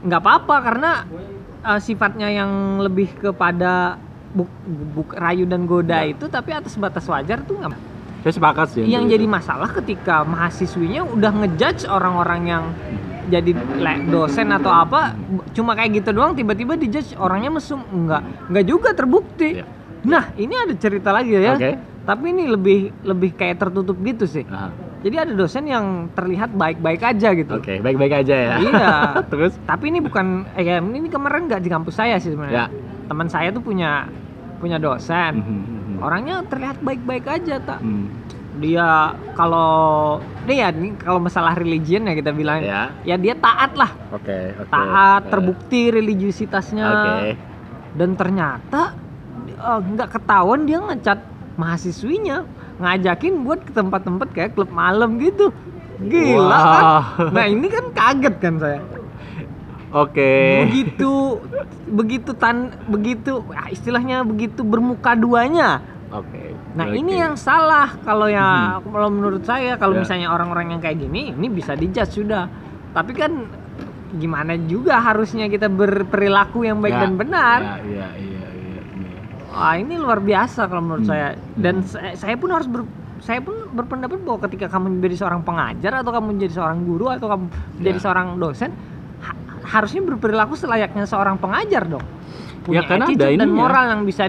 nggak 0.00 0.20
apa-apa 0.20 0.56
karena 0.62 0.90
uh, 1.62 1.78
sifatnya 1.78 2.26
yang 2.26 2.50
lebih 2.78 3.10
kepada 3.12 3.98
buk, 4.30 4.46
buk- 4.94 5.14
rayu 5.14 5.44
dan 5.44 5.66
goda 5.66 6.02
Ya. 6.02 6.10
itu 6.10 6.26
tapi 6.26 6.50
atas 6.50 6.74
batas 6.74 7.06
wajar 7.06 7.42
tuh 7.42 7.58
nggak 7.58 7.74
saya 8.22 8.32
sepakat 8.32 8.66
sih 8.70 8.86
yang 8.86 9.04
jadi 9.04 9.26
itu. 9.26 9.30
masalah 9.30 9.66
ketika 9.68 10.22
mahasiswinya 10.22 11.02
udah 11.04 11.30
ngejudge 11.36 11.84
orang-orang 11.84 12.40
yang 12.48 12.64
jadi 13.30 13.50
dosen 14.10 14.50
atau 14.50 14.72
apa 14.72 15.14
cuma 15.54 15.78
kayak 15.78 16.02
gitu 16.02 16.10
doang 16.10 16.34
tiba-tiba 16.34 16.74
dijudge 16.74 17.14
orangnya 17.14 17.54
mesum 17.54 17.82
enggak 17.92 18.22
enggak 18.50 18.64
juga 18.66 18.90
terbukti 18.94 19.62
Iya. 19.62 19.66
nah 20.02 20.24
ini 20.34 20.54
ada 20.58 20.74
cerita 20.74 21.14
lagi 21.14 21.38
ya 21.38 21.54
Oke. 21.54 21.92
Tapi 22.02 22.34
ini 22.34 22.50
lebih 22.50 22.90
lebih 23.06 23.30
kayak 23.38 23.62
tertutup 23.62 23.94
gitu 24.02 24.26
sih. 24.26 24.42
Aha. 24.50 24.74
Jadi 25.06 25.16
ada 25.18 25.32
dosen 25.34 25.66
yang 25.66 26.10
terlihat 26.14 26.50
baik-baik 26.54 26.98
aja 26.98 27.30
gitu. 27.34 27.58
Oke, 27.58 27.78
baik-baik 27.78 28.26
aja 28.26 28.34
ya. 28.34 28.54
Iya. 28.58 28.94
Terus? 29.30 29.54
Tapi 29.62 29.90
ini 29.90 29.98
bukan 30.02 30.46
eh 30.58 30.66
ya, 30.66 30.82
ini 30.82 31.06
kemarin 31.06 31.46
nggak 31.46 31.62
di 31.62 31.70
kampus 31.70 31.94
saya 31.98 32.18
sih 32.18 32.34
sebenarnya. 32.34 32.66
Ya. 32.66 32.74
Teman 33.06 33.30
saya 33.30 33.54
tuh 33.54 33.62
punya 33.62 34.06
punya 34.58 34.82
dosen. 34.82 35.42
Mhm, 35.42 35.58
mhm. 35.62 35.96
Orangnya 36.02 36.42
terlihat 36.46 36.82
baik-baik 36.82 37.26
aja 37.26 37.62
tak. 37.62 37.78
Hmm. 37.82 38.10
Dia 38.52 39.16
kalau 39.32 40.20
ya 40.44 40.68
ini 40.68 40.92
kalau 41.00 41.16
masalah 41.16 41.56
religion 41.56 42.04
ya 42.04 42.12
kita 42.12 42.36
bilang 42.36 42.60
Ya. 42.60 42.92
ya 43.02 43.16
dia 43.16 43.32
taat 43.32 43.72
lah. 43.72 43.88
Oke, 44.12 44.52
oke. 44.60 44.68
Taat, 44.68 45.22
Eh, 45.24 45.30
terbukti 45.32 45.80
religiusitasnya. 45.88 46.84
Oke. 46.84 47.12
Dan 47.96 48.12
ternyata 48.12 48.92
eh, 49.48 49.80
nggak 49.80 50.08
ketahuan 50.12 50.68
dia 50.68 50.84
ngecat 50.84 51.20
mahasiswinya 51.56 52.44
ngajakin 52.76 53.44
buat 53.44 53.60
ke 53.64 53.72
tempat-tempat 53.72 54.28
kayak 54.36 54.52
klub 54.52 54.68
malam 54.68 55.16
gitu. 55.16 55.48
Gila 56.02 56.58
kan? 56.58 56.82
Wah. 56.82 57.04
Nah 57.30 57.44
ini 57.46 57.66
kan 57.72 57.84
kaget 57.94 58.36
kan 58.36 58.54
saya. 58.60 58.80
Oke. 59.92 60.64
begitu 60.64 61.36
begitu 61.84 62.32
tan 62.32 62.72
begitu 62.88 63.44
ah, 63.52 63.68
istilahnya 63.68 64.24
begitu 64.24 64.64
bermuka 64.64 65.12
duanya 65.12 65.84
Oke. 66.12 66.52
nah 66.72 66.86
oke. 66.86 66.94
ini 66.94 67.12
yang 67.14 67.34
salah 67.34 67.96
kalau 67.98 68.28
ya 68.28 68.76
kalau 68.78 69.08
menurut 69.08 69.42
saya 69.42 69.74
kalau 69.74 69.94
Ya. 69.94 70.00
misalnya 70.00 70.28
orang-orang 70.28 70.76
yang 70.76 70.80
kayak 70.80 70.98
gini 70.98 71.32
ini 71.32 71.46
bisa 71.48 71.72
dijudge 71.72 72.12
sudah 72.14 72.48
tapi 72.92 73.12
kan 73.12 73.48
gimana 74.12 74.60
juga 74.60 75.00
harusnya 75.00 75.48
kita 75.48 75.66
berperilaku 75.66 76.62
yang 76.62 76.78
baik 76.78 76.92
Ya, 76.92 77.00
dan 77.00 77.12
benar 77.16 77.58
Ya, 77.58 77.76
iya, 77.82 78.06
iya, 78.14 78.46
iya. 78.52 78.80
Wah 79.48 79.74
ini 79.74 79.96
luar 79.96 80.20
biasa 80.20 80.64
kalau 80.64 80.80
menurut 80.82 81.02
Hmm. 81.02 81.12
saya 81.12 81.28
dan 81.54 81.80
saya, 81.82 82.12
saya 82.12 82.36
pun 82.36 82.48
harus 82.50 82.64
ber, 82.66 82.84
saya 83.18 83.40
pun 83.40 83.68
berpendapat 83.70 84.20
bahwa 84.20 84.38
ketika 84.42 84.68
kamu 84.68 84.92
menjadi 84.94 85.16
seorang 85.18 85.40
pengajar 85.40 85.92
atau 85.94 86.10
kamu 86.10 86.26
menjadi 86.30 86.52
seorang 86.54 86.80
guru 86.82 87.08
atau 87.08 87.26
kamu 87.26 87.44
menjadi 87.78 87.98
Ya. 87.98 88.02
seorang 88.02 88.26
dosen 88.36 88.70
ha- 89.18 89.38
harusnya 89.66 90.02
berperilaku 90.02 90.54
selayaknya 90.54 91.04
seorang 91.04 91.36
pengajar 91.36 91.84
dong 91.86 92.04
punya 92.62 92.80
Ya, 92.80 92.86
karena 92.86 93.04
ada 93.04 93.12
attitude 93.12 93.38
dan 93.38 93.48
moral 93.50 93.84
yang 93.88 94.02
bisa 94.02 94.24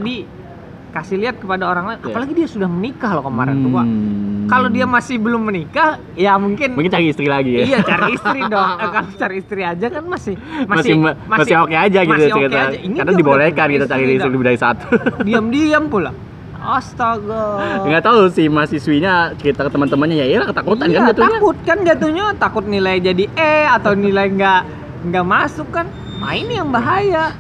dikasih 0.94 1.18
lihat 1.18 1.36
kepada 1.36 1.66
orang 1.66 1.86
lain 1.88 2.00
Ya. 2.00 2.08
apalagi 2.08 2.34
dia 2.34 2.46
sudah 2.46 2.70
menikah 2.70 3.18
loh 3.18 3.26
kemarin 3.26 3.58
Hmm. 3.58 4.46
kalau 4.46 4.70
dia 4.70 4.86
masih 4.86 5.18
belum 5.18 5.42
menikah 5.42 5.98
ya 6.14 6.38
mungkin 6.38 6.78
mungkin 6.78 6.94
cari 6.94 7.10
istri 7.10 7.26
lagi 7.26 7.50
ya. 7.52 7.62
iya 7.66 7.80
cari 7.82 8.14
istri 8.16 8.40
dong 8.46 8.72
Eh, 8.76 8.90
kalau 8.94 9.10
cari 9.18 9.36
istri 9.36 9.62
aja 9.64 9.88
kan 9.90 10.04
masih 10.06 10.38
masih 10.64 10.94
masih, 11.26 11.54
oke 11.58 11.74
aja 11.76 12.00
gitu 12.00 12.14
masih 12.14 12.30
oke 12.30 12.38
cerita. 12.40 12.62
aja. 12.62 12.78
Ini 12.78 12.94
Karena 12.96 13.12
dibolehkan 13.12 13.66
punya 13.68 13.90
cari 13.90 14.04
istri 14.14 14.30
lebih 14.30 14.46
dari 14.46 14.60
satu. 14.62 14.86
diam-diam 15.26 15.84
pula 15.88 16.12
astaga 16.56 17.44
Nggak 17.84 18.04
tahu 18.04 18.20
sih 18.30 18.46
mahasiswinya 18.48 19.14
cerita 19.36 19.66
ke 19.66 19.72
teman-temannya 19.72 20.16
ya 20.16 20.26
iyalah 20.30 20.48
ketakutan 20.48 20.86
Iya, 20.86 20.96
kan 20.96 21.04
jatuhnya. 21.10 21.30
takut 21.34 21.58
kan 21.64 21.78
jatuhnya 21.82 22.26
takut 22.38 22.66
nilai 22.66 22.96
jadi 23.00 23.24
E 23.34 23.54
atau 23.68 23.92
nilai 23.94 24.30
nggak 24.30 24.62
nggak 25.10 25.26
masuk 25.26 25.68
kan 25.70 25.90
nah 26.16 26.32
ini 26.32 26.54
yang 26.54 26.70
bahaya 26.70 27.34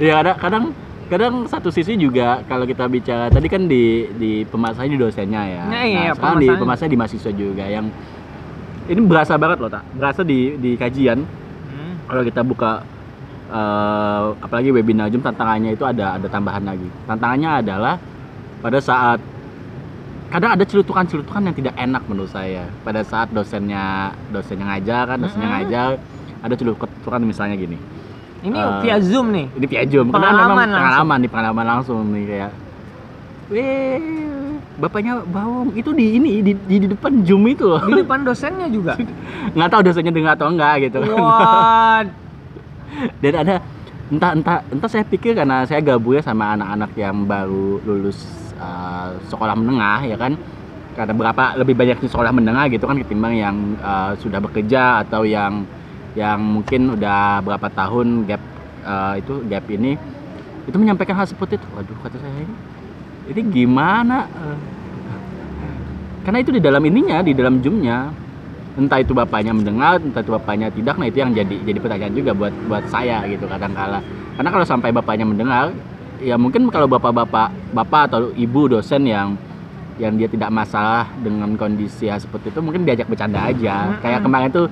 Iya 0.00 0.12
kadang 0.20 0.36
kadang 0.40 0.64
kadang 1.12 1.34
satu 1.44 1.68
sisi 1.68 1.92
juga 2.00 2.40
kalau 2.48 2.64
kita 2.64 2.88
bicara 2.88 3.28
tadi 3.28 3.46
kan 3.52 3.68
di 3.68 4.08
di 4.16 4.48
pemasarannya 4.48 4.96
di 4.96 5.00
dosennya 5.00 5.42
ya. 5.44 5.64
Nah, 5.68 5.82
iya, 5.84 6.00
sekarang 6.16 6.40
di 6.40 6.48
pemasarannya. 6.48 6.60
pemasarannya 6.62 6.92
di 6.92 6.98
mahasiswa 6.98 7.32
juga 7.36 7.64
yang 7.68 7.86
ini 8.88 9.00
berasa 9.04 9.36
banget 9.36 9.58
loh 9.62 9.70
tak 9.70 9.84
berasa 9.94 10.20
di 10.24 10.56
di 10.58 10.74
kajian 10.74 11.22
kalau 12.08 12.22
kita 12.26 12.40
buka 12.42 12.82
eh, 13.52 14.24
apalagi 14.42 14.68
webinar 14.74 15.08
Zoom 15.12 15.22
tantangannya 15.22 15.76
itu 15.76 15.84
ada 15.86 16.18
ada 16.18 16.26
tambahan 16.26 16.64
lagi 16.66 16.88
tantangannya 17.06 17.50
adalah 17.62 17.94
pada 18.64 18.78
saat 18.82 19.20
kadang 20.32 20.56
ada 20.56 20.64
celutukan-celutukan 20.64 21.44
yang 21.44 21.56
tidak 21.56 21.74
enak 21.76 22.02
menurut 22.08 22.32
saya 22.32 22.64
pada 22.82 23.04
saat 23.04 23.28
dosennya 23.30 24.16
dosennya 24.32 24.64
ngajar 24.64 25.04
kan 25.12 25.18
dosennya 25.20 25.48
Mm-mm. 25.48 25.58
ngajar 25.60 25.88
ada 26.42 26.54
celutukan 26.56 27.20
misalnya 27.22 27.54
gini 27.54 27.76
ini 28.42 28.54
Eh, 28.54 28.74
via 28.82 28.96
zoom 28.98 29.26
nih. 29.30 29.46
Ini 29.54 29.66
via 29.66 29.82
Zoom. 29.86 30.06
Karena 30.10 30.30
Pengalaman 30.30 30.50
langsung. 30.66 30.74
pengalaman 30.76 31.18
di 31.18 31.28
pengalaman 31.28 31.66
langsung 31.66 31.98
nih 32.10 32.24
kayak 32.26 32.52
Weh, 33.48 34.00
bapaknya 34.76 35.20
bawang. 35.22 35.70
Itu 35.74 35.92
di 35.92 36.16
ini 36.16 36.40
di, 36.40 36.52
di, 36.56 36.76
di 36.80 36.86
depan 36.88 37.20
Zoom 37.22 37.44
itu 37.46 37.68
loh. 37.68 37.84
di 37.84 38.00
depan 38.00 38.24
dosennya 38.24 38.66
juga? 38.66 38.96
Nggak 39.56 39.68
tahu 39.68 39.80
dosennya 39.84 40.12
dengar 40.12 40.32
atau 40.34 40.48
enggak 40.48 40.74
gitu. 40.88 40.98
Wah 41.14 42.02
dan 43.24 43.34
ada 43.34 43.54
entah 44.12 44.30
entah 44.36 44.58
entah 44.68 44.90
saya 44.90 45.04
pikir 45.04 45.32
karena 45.32 45.64
saya 45.64 45.80
gabungnya 45.80 46.20
sama 46.20 46.52
anak-anak 46.52 46.90
yang 46.94 47.24
baru 47.24 47.80
lulus 47.80 48.20
uh, 48.56 49.16
sekolah 49.28 49.54
menengah 49.54 50.00
ya 50.04 50.16
kan? 50.16 50.34
Karena 50.92 51.12
berapa 51.16 51.56
lebih 51.56 51.72
banyak 51.72 52.04
di 52.04 52.08
sekolah 52.08 52.32
menengah 52.32 52.68
gitu 52.68 52.84
kan 52.84 53.00
ketimbang 53.00 53.32
yang 53.32 53.56
uh, 53.80 54.12
sudah 54.20 54.40
bekerja 54.40 55.00
atau 55.04 55.24
yang 55.24 55.64
yang 56.12 56.38
mungkin 56.40 56.92
udah 56.98 57.40
berapa 57.40 57.68
tahun 57.72 58.28
gap 58.28 58.42
uh, 58.84 59.14
itu 59.16 59.40
gap 59.48 59.64
ini 59.72 59.96
itu 60.68 60.76
menyampaikan 60.78 61.18
hal 61.18 61.26
seperti 61.26 61.58
itu. 61.58 61.66
Waduh 61.74 61.96
kata 62.04 62.16
saya 62.20 62.32
ini 62.44 62.54
ini 63.32 63.40
gimana? 63.50 64.28
Uh, 64.32 64.58
karena 66.22 66.38
itu 66.38 66.50
di 66.54 66.62
dalam 66.62 66.82
ininya 66.86 67.18
di 67.22 67.34
dalam 67.34 67.58
zoomnya 67.58 68.14
entah 68.78 69.02
itu 69.02 69.12
bapaknya 69.12 69.52
mendengar 69.52 69.98
entah 69.98 70.22
itu 70.22 70.32
bapaknya 70.32 70.70
tidak 70.70 70.94
nah 70.96 71.06
itu 71.10 71.18
yang 71.18 71.34
jadi 71.34 71.56
jadi 71.66 71.78
pertanyaan 71.82 72.14
juga 72.14 72.30
buat 72.32 72.54
buat 72.70 72.84
saya 72.88 73.26
gitu 73.26 73.44
kadang 73.50 73.74
kala 73.74 74.00
karena 74.38 74.48
kalau 74.48 74.64
sampai 74.64 74.94
bapaknya 74.94 75.26
mendengar 75.28 75.74
ya 76.22 76.38
mungkin 76.38 76.70
kalau 76.70 76.86
bapak-bapak 76.86 77.50
bapak 77.74 78.02
atau 78.08 78.30
ibu 78.38 78.70
dosen 78.70 79.04
yang 79.04 79.34
yang 80.00 80.16
dia 80.16 80.30
tidak 80.30 80.48
masalah 80.48 81.04
dengan 81.20 81.52
kondisi 81.58 82.08
hal 82.08 82.16
seperti 82.16 82.48
itu 82.48 82.60
mungkin 82.64 82.88
diajak 82.88 83.12
bercanda 83.12 83.44
aja. 83.44 84.00
Kayak 84.00 84.24
kemarin 84.24 84.48
tuh 84.48 84.66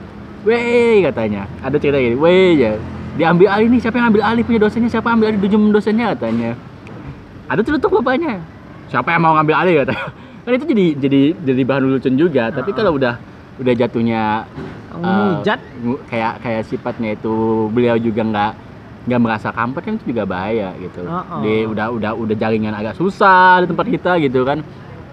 weh 0.45 1.05
katanya. 1.05 1.45
Ada 1.61 1.77
cerita 1.77 1.99
gini 1.99 2.17
weh 2.17 2.57
ya. 2.57 2.73
Diambil 3.19 3.49
alih 3.51 3.69
nih 3.69 3.81
siapa 3.83 3.99
yang 4.01 4.09
ambil 4.15 4.23
alih 4.23 4.43
punya 4.47 4.61
dosennya? 4.63 4.89
Siapa 4.89 5.07
yang 5.11 5.17
ambil 5.21 5.29
alih 5.35 5.41
dujum 5.43 5.63
dosennya 5.75 6.07
katanya. 6.17 6.51
Ada 7.51 7.61
celutuk 7.67 7.91
bapaknya. 8.01 8.39
Siapa 8.89 9.11
yang 9.11 9.23
mau 9.23 9.35
ngambil 9.37 9.57
alih 9.57 9.75
katanya. 9.85 10.07
Kan 10.47 10.53
itu 10.57 10.65
jadi 10.73 10.87
jadi 10.97 11.21
jadi 11.45 11.63
bahan 11.67 11.83
lucu 11.85 12.09
juga. 12.15 12.49
Tapi 12.55 12.71
kalau 12.73 12.97
udah 12.97 13.19
udah 13.61 13.75
jatuhnya 13.77 14.49
eh, 14.89 14.97
ngujat 14.97 15.61
ngu- 15.85 16.01
kayak 16.09 16.41
kayak 16.41 16.63
sifatnya 16.65 17.13
itu 17.13 17.69
beliau 17.69 18.01
juga 18.01 18.25
nggak 18.25 18.53
nggak 19.05 19.21
merasa 19.21 19.49
kampret 19.53 19.85
kan 19.85 19.95
itu 20.01 20.17
juga 20.17 20.25
bahaya 20.25 20.73
gitu. 20.81 21.05
Oh-oh. 21.05 21.45
di 21.45 21.69
udah 21.69 21.93
udah 21.93 22.13
udah 22.17 22.35
jaringan 22.37 22.73
agak 22.73 22.97
susah 22.97 23.61
di 23.65 23.67
tempat 23.69 23.87
kita 23.89 24.13
gitu 24.25 24.49
kan. 24.49 24.65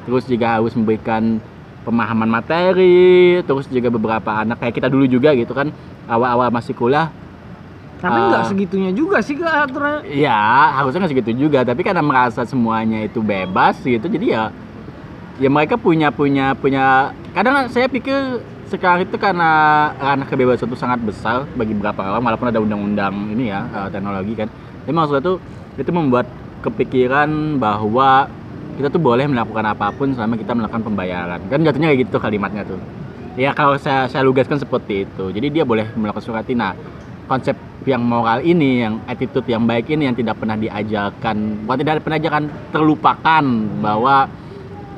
Terus 0.08 0.24
juga 0.24 0.60
harus 0.60 0.72
memberikan 0.72 1.44
pemahaman 1.88 2.28
materi 2.28 3.40
terus 3.48 3.72
juga 3.72 3.88
beberapa 3.88 4.44
anak 4.44 4.60
kayak 4.60 4.76
kita 4.76 4.88
dulu 4.92 5.08
juga 5.08 5.32
gitu 5.32 5.56
kan 5.56 5.72
awal-awal 6.12 6.52
masih 6.52 6.76
kuliah 6.76 7.08
tapi 7.98 8.20
nggak 8.20 8.44
segitunya 8.52 8.92
juga 8.92 9.24
sih 9.24 9.40
ke 9.40 9.48
aturan 9.48 10.04
ya 10.06 10.76
harusnya 10.76 11.08
nggak 11.08 11.14
segitu 11.16 11.32
juga 11.34 11.64
tapi 11.64 11.82
karena 11.82 12.04
merasa 12.04 12.44
semuanya 12.44 13.08
itu 13.08 13.24
bebas 13.24 13.80
gitu 13.82 14.06
jadi 14.06 14.26
ya 14.28 14.44
ya 15.40 15.50
mereka 15.50 15.80
punya 15.80 16.12
punya 16.12 16.54
punya 16.54 17.16
kadang 17.32 17.72
saya 17.72 17.88
pikir 17.88 18.44
sekarang 18.68 19.08
itu 19.08 19.16
karena 19.16 19.50
ranah 19.96 20.28
kebebasan 20.28 20.68
itu 20.68 20.78
sangat 20.78 21.00
besar 21.02 21.48
bagi 21.56 21.72
beberapa 21.72 22.04
orang 22.04 22.20
walaupun 22.20 22.48
ada 22.52 22.60
undang-undang 22.60 23.32
ini 23.32 23.50
ya 23.50 23.64
eh, 23.64 23.88
teknologi 23.90 24.36
kan. 24.36 24.52
Tapi 24.84 24.92
maksudnya 24.92 25.24
tuh 25.24 25.38
itu 25.80 25.92
membuat 25.92 26.28
kepikiran 26.64 27.60
bahwa 27.60 28.28
kita 28.78 28.94
tuh 28.94 29.02
boleh 29.02 29.26
melakukan 29.26 29.66
apa 29.66 29.90
pun 29.90 30.14
selama 30.14 30.38
kita 30.38 30.54
melakukan 30.54 30.86
pembayaran. 30.86 31.42
Kan 31.50 31.66
jatuhnya 31.66 31.90
kayak 31.92 32.02
gitu 32.08 32.18
kalimatnya 32.22 32.64
tuh. 32.64 32.78
Ya 33.34 33.52
kalau 33.58 33.76
saya 33.82 34.06
saya 34.06 34.22
lugaskan 34.22 34.62
seperti 34.62 35.10
itu. 35.10 35.34
Jadi 35.34 35.48
dia 35.50 35.64
boleh 35.66 35.90
melakukan 35.98 36.24
surat 36.24 36.46
nah 36.54 36.78
konsep 37.28 37.58
yang 37.84 38.04
moral 38.04 38.40
ini 38.44 38.84
yang 38.84 39.00
attitude 39.08 39.48
yang 39.48 39.64
baik 39.64 39.88
ini 39.92 40.08
yang 40.12 40.16
tidak 40.16 40.40
pernah 40.40 40.60
diajarkan 40.60 41.64
bukan 41.64 41.78
tidak 41.80 42.04
pernah 42.04 42.18
diajarkan 42.20 42.46
terlupakan 42.72 43.44
bahwa 43.80 44.28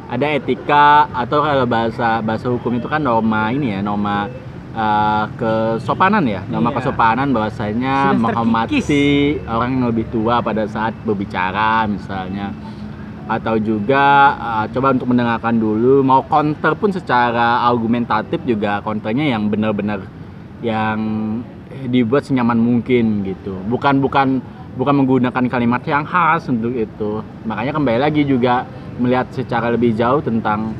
ada 0.10 0.26
etika 0.34 1.06
atau 1.14 1.38
kalau 1.46 1.66
bahasa 1.70 2.18
bahasa 2.26 2.50
hukum 2.50 2.82
itu 2.82 2.90
kan 2.90 3.02
norma 3.02 3.54
ini 3.54 3.78
ya 3.78 3.80
norma 3.86 4.26
eh, 4.74 5.24
kesopanan 5.38 6.26
ya. 6.26 6.42
Norma 6.50 6.74
Iya. 6.74 6.78
kesopanan 6.82 7.28
bahwasanya 7.30 7.96
menghormati 8.18 8.82
orang 9.46 9.70
yang 9.78 9.86
lebih 9.94 10.06
tua 10.10 10.42
pada 10.42 10.66
saat 10.66 10.98
berbicara 11.06 11.86
misalnya 11.86 12.54
atau 13.30 13.56
juga 13.62 14.04
eh, 14.36 14.66
coba 14.74 14.98
untuk 14.98 15.14
mendengarkan 15.14 15.62
dulu 15.62 16.02
mau 16.02 16.26
counter 16.26 16.74
pun 16.74 16.90
secara 16.90 17.62
argumentatif 17.70 18.42
juga 18.44 18.82
counternya 18.82 19.38
yang 19.38 19.46
benar-benar 19.48 20.02
yang 20.66 20.98
dibuat 21.88 22.26
senyaman 22.26 22.58
mungkin 22.58 23.22
gitu. 23.24 23.54
Bukan 23.70 24.02
bukan 24.02 24.42
bukan 24.76 24.94
menggunakan 25.06 25.46
kalimat 25.46 25.86
yang 25.86 26.04
khas 26.04 26.50
untuk 26.50 26.74
itu. 26.74 27.22
Makanya 27.46 27.78
kembali 27.78 28.00
lagi 28.02 28.26
juga 28.26 28.66
melihat 28.98 29.30
secara 29.32 29.72
lebih 29.72 29.94
jauh 29.96 30.20
tentang 30.20 30.74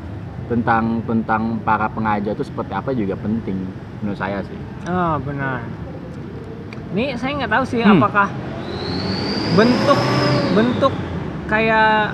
tentang 0.50 0.98
tentang 1.06 1.62
para 1.62 1.86
pengajar 1.86 2.34
itu 2.34 2.42
seperti 2.42 2.74
apa 2.74 2.90
juga 2.90 3.14
penting 3.14 3.54
menurut 4.02 4.18
saya 4.18 4.42
sih. 4.42 4.58
Oh 4.90 5.14
benar. 5.22 5.62
Ini 6.90 7.14
saya 7.14 7.38
nggak 7.38 7.52
tahu 7.54 7.64
sih 7.70 7.80
Hmm. 7.86 8.02
apakah 8.02 8.26
bentuk 9.54 9.98
bentuk 10.52 10.92
kayak 11.46 12.10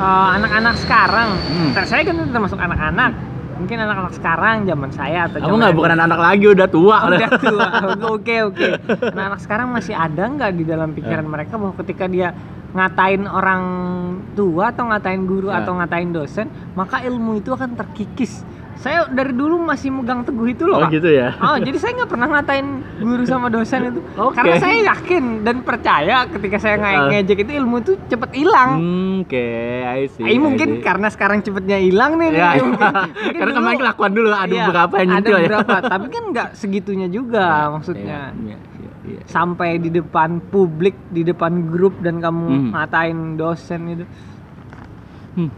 eh, 0.00 0.28
anak-anak 0.40 0.74
sekarang. 0.80 1.28
Hmm. 1.36 1.70
Saya 1.84 2.02
kan 2.02 2.16
termasuk 2.16 2.58
anak-anak. 2.58 3.12
Mungkin 3.60 3.76
anak-anak 3.76 4.16
sekarang 4.16 4.64
zaman 4.64 4.88
saya 4.88 5.28
atau 5.28 5.36
Kamu 5.36 5.60
nggak 5.60 5.76
bukan 5.76 5.90
anak-anak 5.92 6.20
lagi 6.24 6.46
udah 6.48 6.68
tua. 6.72 6.96
Oh, 7.04 7.12
udah 7.12 7.30
tua. 7.36 7.66
Oke 8.16 8.36
oke. 8.40 8.68
Nah 9.12 9.22
anak 9.28 9.40
sekarang 9.44 9.68
masih 9.68 9.92
ada 9.92 10.24
nggak 10.24 10.50
di 10.56 10.64
dalam 10.64 10.96
pikiran 10.96 11.28
Ya. 11.28 11.30
mereka 11.30 11.60
bahwa 11.60 11.76
ketika 11.84 12.08
dia 12.08 12.32
ngatain 12.72 13.28
orang 13.28 13.62
tua 14.32 14.72
atau 14.72 14.88
ngatain 14.88 15.28
guru 15.28 15.52
Ya. 15.52 15.60
atau 15.60 15.76
ngatain 15.76 16.08
dosen, 16.08 16.48
maka 16.72 17.04
ilmu 17.04 17.44
itu 17.44 17.52
akan 17.52 17.76
terkikis. 17.76 18.40
Saya 18.80 19.04
dari 19.06 19.30
dulu 19.30 19.60
masih 19.60 19.92
megang 19.92 20.24
teguh 20.24 20.48
itu 20.48 20.64
loh. 20.64 20.80
Oh 20.80 20.82
Pak. 20.82 20.90
gitu 20.90 21.12
ya. 21.12 21.36
Oh, 21.44 21.54
jadi 21.54 21.76
saya 21.76 21.92
nggak 21.94 22.08
pernah 22.08 22.26
ngatain 22.30 22.66
guru 22.96 23.22
sama 23.22 23.46
dosen 23.46 23.80
itu. 23.86 24.00
Oke. 24.18 24.34
Karena 24.34 24.56
saya 24.56 24.76
yakin 24.86 25.24
dan 25.42 25.56
percaya 25.60 26.24
ketika 26.26 26.56
saya 26.56 26.74
nge- 26.74 26.88
Ah. 26.90 27.08
ngejek 27.12 27.38
itu 27.40 27.52
ilmu 27.54 27.76
itu 27.78 27.92
cepet 28.06 28.30
hilang. 28.34 28.70
Hmm, 28.76 29.14
Oke, 29.22 29.46
I 29.84 30.08
see. 30.08 30.22
Eh, 30.22 30.32
I 30.32 30.36
mungkin 30.38 30.68
see. 30.70 30.82
karena 30.82 31.08
sekarang 31.08 31.38
cepetnya 31.40 31.76
hilang 31.76 32.16
nih. 32.16 32.28
Ya, 32.30 32.56
nih. 32.56 32.64
Mungkin- 32.64 32.94
mungkin 32.96 33.36
karena 33.36 33.44
dulu- 33.46 33.58
kemarin 33.60 33.78
kelakuan 33.78 34.12
dulu 34.12 34.28
ada 34.30 34.48
Iya, 34.50 34.64
beberapa 34.64 34.94
yang 34.94 35.04
ada 35.04 35.12
nyentil 35.14 35.30
ya. 35.30 35.40
beberapa, 35.42 35.74
tapi 35.84 36.06
kan 36.08 36.22
nggak 36.30 36.48
segitunya 36.54 37.08
juga 37.08 37.46
maksudnya. 37.70 38.32
Iya, 38.34 38.56
iya, 38.56 38.88
iya. 39.06 39.20
Sampai 39.26 39.76
di 39.76 39.90
depan 39.90 40.40
publik, 40.42 40.96
di 41.06 41.20
depan 41.22 41.52
grup 41.66 42.00
dan 42.00 42.16
kamu 42.18 42.44
Hmm. 42.48 42.68
ngatain 42.72 43.18
dosen 43.36 43.80
itu. 43.90 44.04
Hmm. 45.32 45.50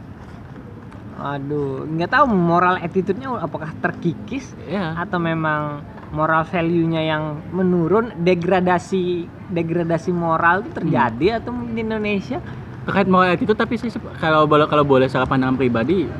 Aduh, 1.18 1.84
nggak 1.86 2.10
tahu 2.10 2.24
moral 2.30 2.80
attitude-nya 2.80 3.28
apakah 3.36 3.70
terkikis 3.78 4.56
Iya. 4.64 4.96
atau 4.96 5.20
memang 5.20 5.84
moral 6.12 6.44
value-nya 6.44 7.02
yang 7.04 7.40
menurun, 7.52 8.12
degradasi 8.20 9.28
degradasi 9.52 10.12
moral 10.12 10.64
itu 10.64 10.72
terjadi 10.72 11.40
atau 11.40 11.52
mungkin 11.52 11.74
di 11.76 11.82
Indonesia? 11.84 12.40
terkait 12.82 13.06
moral 13.06 13.38
itu 13.38 13.54
tapi 13.54 13.78
saya 13.78 13.94
sep- 13.94 14.18
kalau 14.18 14.42
boleh 14.42 14.66
kalau 14.66 14.82
boleh 14.82 15.06
secara 15.06 15.22
pandangan 15.22 15.54
pribadi 15.54 16.10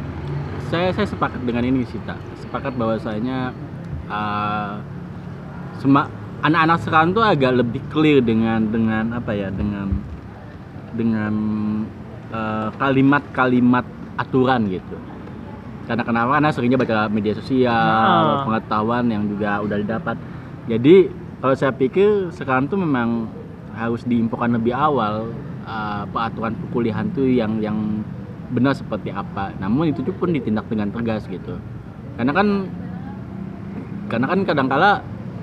saya 0.70 0.94
saya 0.94 1.10
sepakat 1.10 1.42
dengan 1.42 1.66
ini 1.66 1.82
sih 1.82 1.98
tak 2.06 2.14
sepakat 2.38 2.78
bahwasanya 2.78 3.50
uh, 4.06 4.78
sema 5.82 6.06
anak-anak 6.46 6.78
sekarang 6.86 7.10
tuh 7.10 7.24
agak 7.26 7.58
lebih 7.58 7.82
clear 7.90 8.22
dengan 8.22 8.62
dengan 8.70 9.10
apa 9.10 9.34
ya 9.34 9.50
dengan 9.50 9.90
dengan 10.94 11.34
uh, 12.30 12.70
kalimat-kalimat 12.78 13.82
aturan 14.18 14.68
gitu 14.68 14.96
karena 15.86 16.02
kenapa 16.06 16.30
karena 16.38 16.50
seringnya 16.54 16.78
baca 16.78 17.10
media 17.10 17.34
sosial 17.34 17.70
Ah. 17.72 18.42
pengetahuan 18.46 19.10
yang 19.10 19.26
juga 19.26 19.58
udah 19.64 19.76
didapat 19.82 20.16
jadi 20.70 21.10
kalau 21.42 21.54
saya 21.58 21.74
pikir 21.74 22.30
sekarang 22.30 22.70
tuh 22.70 22.78
memang 22.78 23.26
harus 23.74 24.06
diinfokan 24.06 24.54
lebih 24.54 24.70
awal 24.76 25.32
uh, 25.66 26.04
peraturan 26.06 26.54
perkuliahan 26.54 27.10
tuh 27.10 27.26
yang 27.26 27.58
yang 27.58 28.04
benar 28.52 28.76
seperti 28.76 29.10
apa. 29.10 29.50
Namun 29.58 29.90
itu 29.90 30.04
pun 30.12 30.30
ditindak 30.30 30.68
dengan 30.68 30.92
tegas 30.92 31.24
gitu. 31.26 31.56
Karena 32.14 32.32
kan 32.36 32.48
karena 34.06 34.26
kan 34.28 34.40
kadangkala 34.44 34.90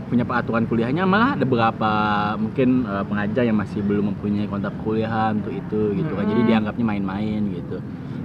punya 0.09 0.25
peraturan 0.25 0.65
kuliahnya 0.65 1.05
malah 1.05 1.37
ada 1.37 1.45
beberapa 1.45 1.91
mungkin 2.37 2.85
uh, 2.85 3.05
pengajar 3.05 3.45
yang 3.45 3.57
masih 3.57 3.81
belum 3.85 4.13
mempunyai 4.13 4.47
kontrak 4.49 4.73
perkuliahan 4.81 5.41
untuk 5.41 5.53
itu 5.53 5.81
gitu 5.99 6.13
kan. 6.15 6.25
Jadi 6.29 6.41
dianggapnya 6.47 6.85
main-main 6.85 7.41
gitu. 7.49 7.77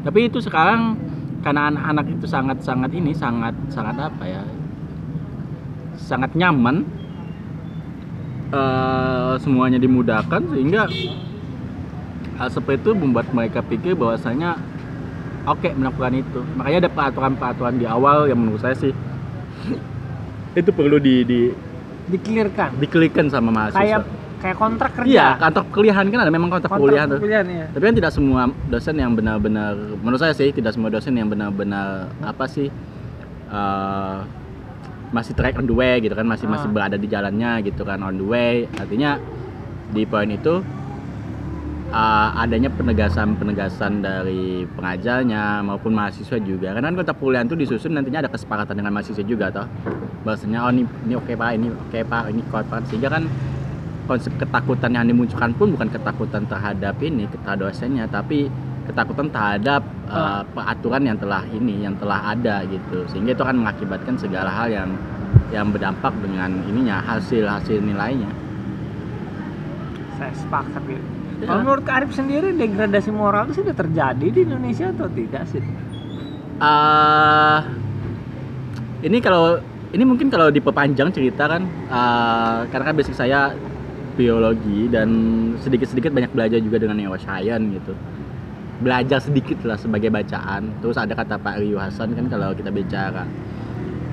Tapi 0.05 0.29
itu 0.29 0.39
sekarang 0.39 1.01
karena 1.41 1.73
anak-anak 1.73 2.07
itu 2.13 2.27
sangat-sangat 2.29 2.91
ini 2.93 3.13
sangat 3.17 3.53
sangat 3.73 3.97
apa 4.01 4.25
ya? 4.25 4.45
sangat 5.95 6.35
nyaman 6.35 6.85
eh, 8.51 9.33
semuanya 9.41 9.79
dimudahkan 9.79 10.43
sehingga 10.53 10.91
hal 12.35 12.49
seperti 12.51 12.83
itu 12.83 12.91
membuat 12.99 13.31
mereka 13.31 13.63
pikir 13.63 13.95
bahwasanya 13.95 14.59
oke 15.47 15.71
melakukan 15.79 16.19
itu 16.19 16.41
makanya 16.59 16.87
ada 16.87 16.91
peraturan-peraturan 16.91 17.79
di 17.79 17.87
awal 17.87 18.27
yang 18.27 18.43
menurut 18.43 18.61
saya 18.61 18.75
sih 18.75 18.93
itu 20.61 20.71
perlu 20.75 20.99
di 20.99 21.23
di 21.25 21.41
Dikelirkan. 22.05 22.77
diklikan 22.77 23.33
sama 23.33 23.49
mahasiswa 23.49 23.81
Kayak 23.81 24.01
kayak 24.45 24.61
kontrak 24.61 24.93
kerja. 24.93 25.09
iya 25.09 25.27
kantor 25.41 25.63
kuliahan 25.73 26.05
kan 26.13 26.21
ada 26.21 26.29
memang 26.29 26.53
kontrak 26.53 26.69
kontrak 26.69 26.85
kuliahan 26.85 27.09
tuh 27.09 27.19
iya. 27.25 27.65
tapi 27.73 27.85
kan 27.89 27.97
tidak 27.97 28.13
semua 28.13 28.43
dosen 28.69 28.95
yang 29.01 29.17
benar-benar 29.17 29.73
menurut 30.05 30.21
saya 30.21 30.37
sih 30.37 30.53
tidak 30.53 30.77
semua 30.77 30.93
dosen 30.93 31.17
yang 31.17 31.33
benar-benar 31.33 32.13
apa 32.21 32.45
sih 32.45 32.69
eh, 33.49 34.19
masih 35.17 35.33
track 35.33 35.57
on 35.57 35.65
the 35.65 35.73
way 35.73 35.97
gitu 36.05 36.13
kan 36.13 36.29
masih 36.29 36.45
masih 36.45 36.69
Ah. 36.69 36.75
berada 36.77 37.01
di 37.01 37.09
jalannya 37.09 37.65
gitu 37.65 37.89
kan 37.89 38.05
on 38.05 38.21
the 38.21 38.27
way 38.27 38.69
artinya 38.77 39.17
di 39.97 40.05
poin 40.05 40.29
itu 40.29 40.61
eh, 41.89 42.29
adanya 42.37 42.69
penegasan-penegasan 42.69 44.05
dari 44.05 44.69
pengajarnya 44.77 45.65
maupun 45.65 45.97
mahasiswa 45.97 46.37
juga 46.37 46.77
karena 46.77 46.93
kan 46.93 47.01
kontrak 47.01 47.17
kuliahan 47.17 47.49
itu 47.49 47.57
disusun 47.57 47.97
nantinya 47.97 48.29
ada 48.29 48.31
kesepakatan 48.31 48.77
dengan 48.77 48.93
mahasiswa 48.93 49.25
juga 49.25 49.49
toh 49.49 49.65
bahasanya 50.21 50.69
oh 50.69 50.71
ini 50.73 50.85
ini 51.09 51.15
oke 51.17 51.33
pak 51.33 51.51
ini 51.57 51.73
oke 51.73 51.99
pak 52.05 52.23
ini 52.29 52.45
kuat 52.53 52.69
pak 52.69 52.85
sehingga 52.93 53.09
kan 53.09 53.25
konsep 54.05 54.33
ketakutan 54.37 54.91
yang 54.93 55.05
dimunculkan 55.09 55.53
pun 55.57 55.73
bukan 55.73 55.89
ketakutan 55.89 56.45
terhadap 56.45 56.95
ini 57.01 57.25
terhadap 57.29 57.73
dosennya 57.73 58.05
tapi 58.09 58.49
ketakutan 58.85 59.33
terhadap 59.33 59.83
uh, 60.13 60.45
peraturan 60.53 61.09
yang 61.09 61.17
telah 61.17 61.43
ini 61.49 61.89
yang 61.89 61.97
telah 61.97 62.37
ada 62.37 62.65
gitu 62.69 63.09
sehingga 63.09 63.33
itu 63.33 63.43
akan 63.43 63.65
mengakibatkan 63.65 64.15
segala 64.21 64.53
hal 64.53 64.69
yang 64.69 64.91
yang 65.51 65.73
berdampak 65.73 66.13
dengan 66.21 66.61
ininya 66.69 67.01
hasil 67.01 67.49
hasil 67.49 67.81
nilainya 67.81 68.31
Saya 70.15 70.31
sepakat 70.37 70.83
gitu. 70.87 71.03
Ya. 71.43 71.51
Kalau 71.51 71.61
menurut 71.67 71.85
Arif 71.91 72.15
sendiri 72.15 72.55
degradasi 72.55 73.11
moral 73.11 73.51
itu 73.51 73.65
sudah 73.65 73.75
terjadi 73.75 74.27
di 74.31 74.41
Indonesia 74.47 74.95
atau 74.95 75.11
tidak 75.11 75.43
sih? 75.51 75.65
eh 76.55 77.61
ini 79.03 79.19
kalau 79.19 79.59
ini 79.91 80.05
mungkin 80.07 80.31
kalau 80.31 80.55
diperpanjang 80.55 81.11
cerita 81.11 81.51
kan 81.51 81.63
eh, 81.67 82.59
karena 82.71 82.85
kan 82.87 82.95
basic 82.95 83.19
saya 83.19 83.51
biologi 84.15 84.87
dan 84.89 85.09
sedikit-sedikit 85.59 86.15
banyak 86.15 86.31
belajar 86.31 86.59
juga 86.63 86.83
dengan 86.83 86.97
neuroscience 86.99 87.67
gitu. 87.75 87.93
Belajar 88.83 89.19
sedikit 89.23 89.63
lah 89.67 89.79
sebagai 89.79 90.11
bacaan. 90.11 90.71
Terus 90.83 90.97
ada 90.99 91.15
kata 91.15 91.39
Pak 91.39 91.63
Rio 91.63 91.79
Hasan 91.79 92.15
kan 92.15 92.27
kalau 92.31 92.55
kita 92.55 92.71
bicara 92.75 93.27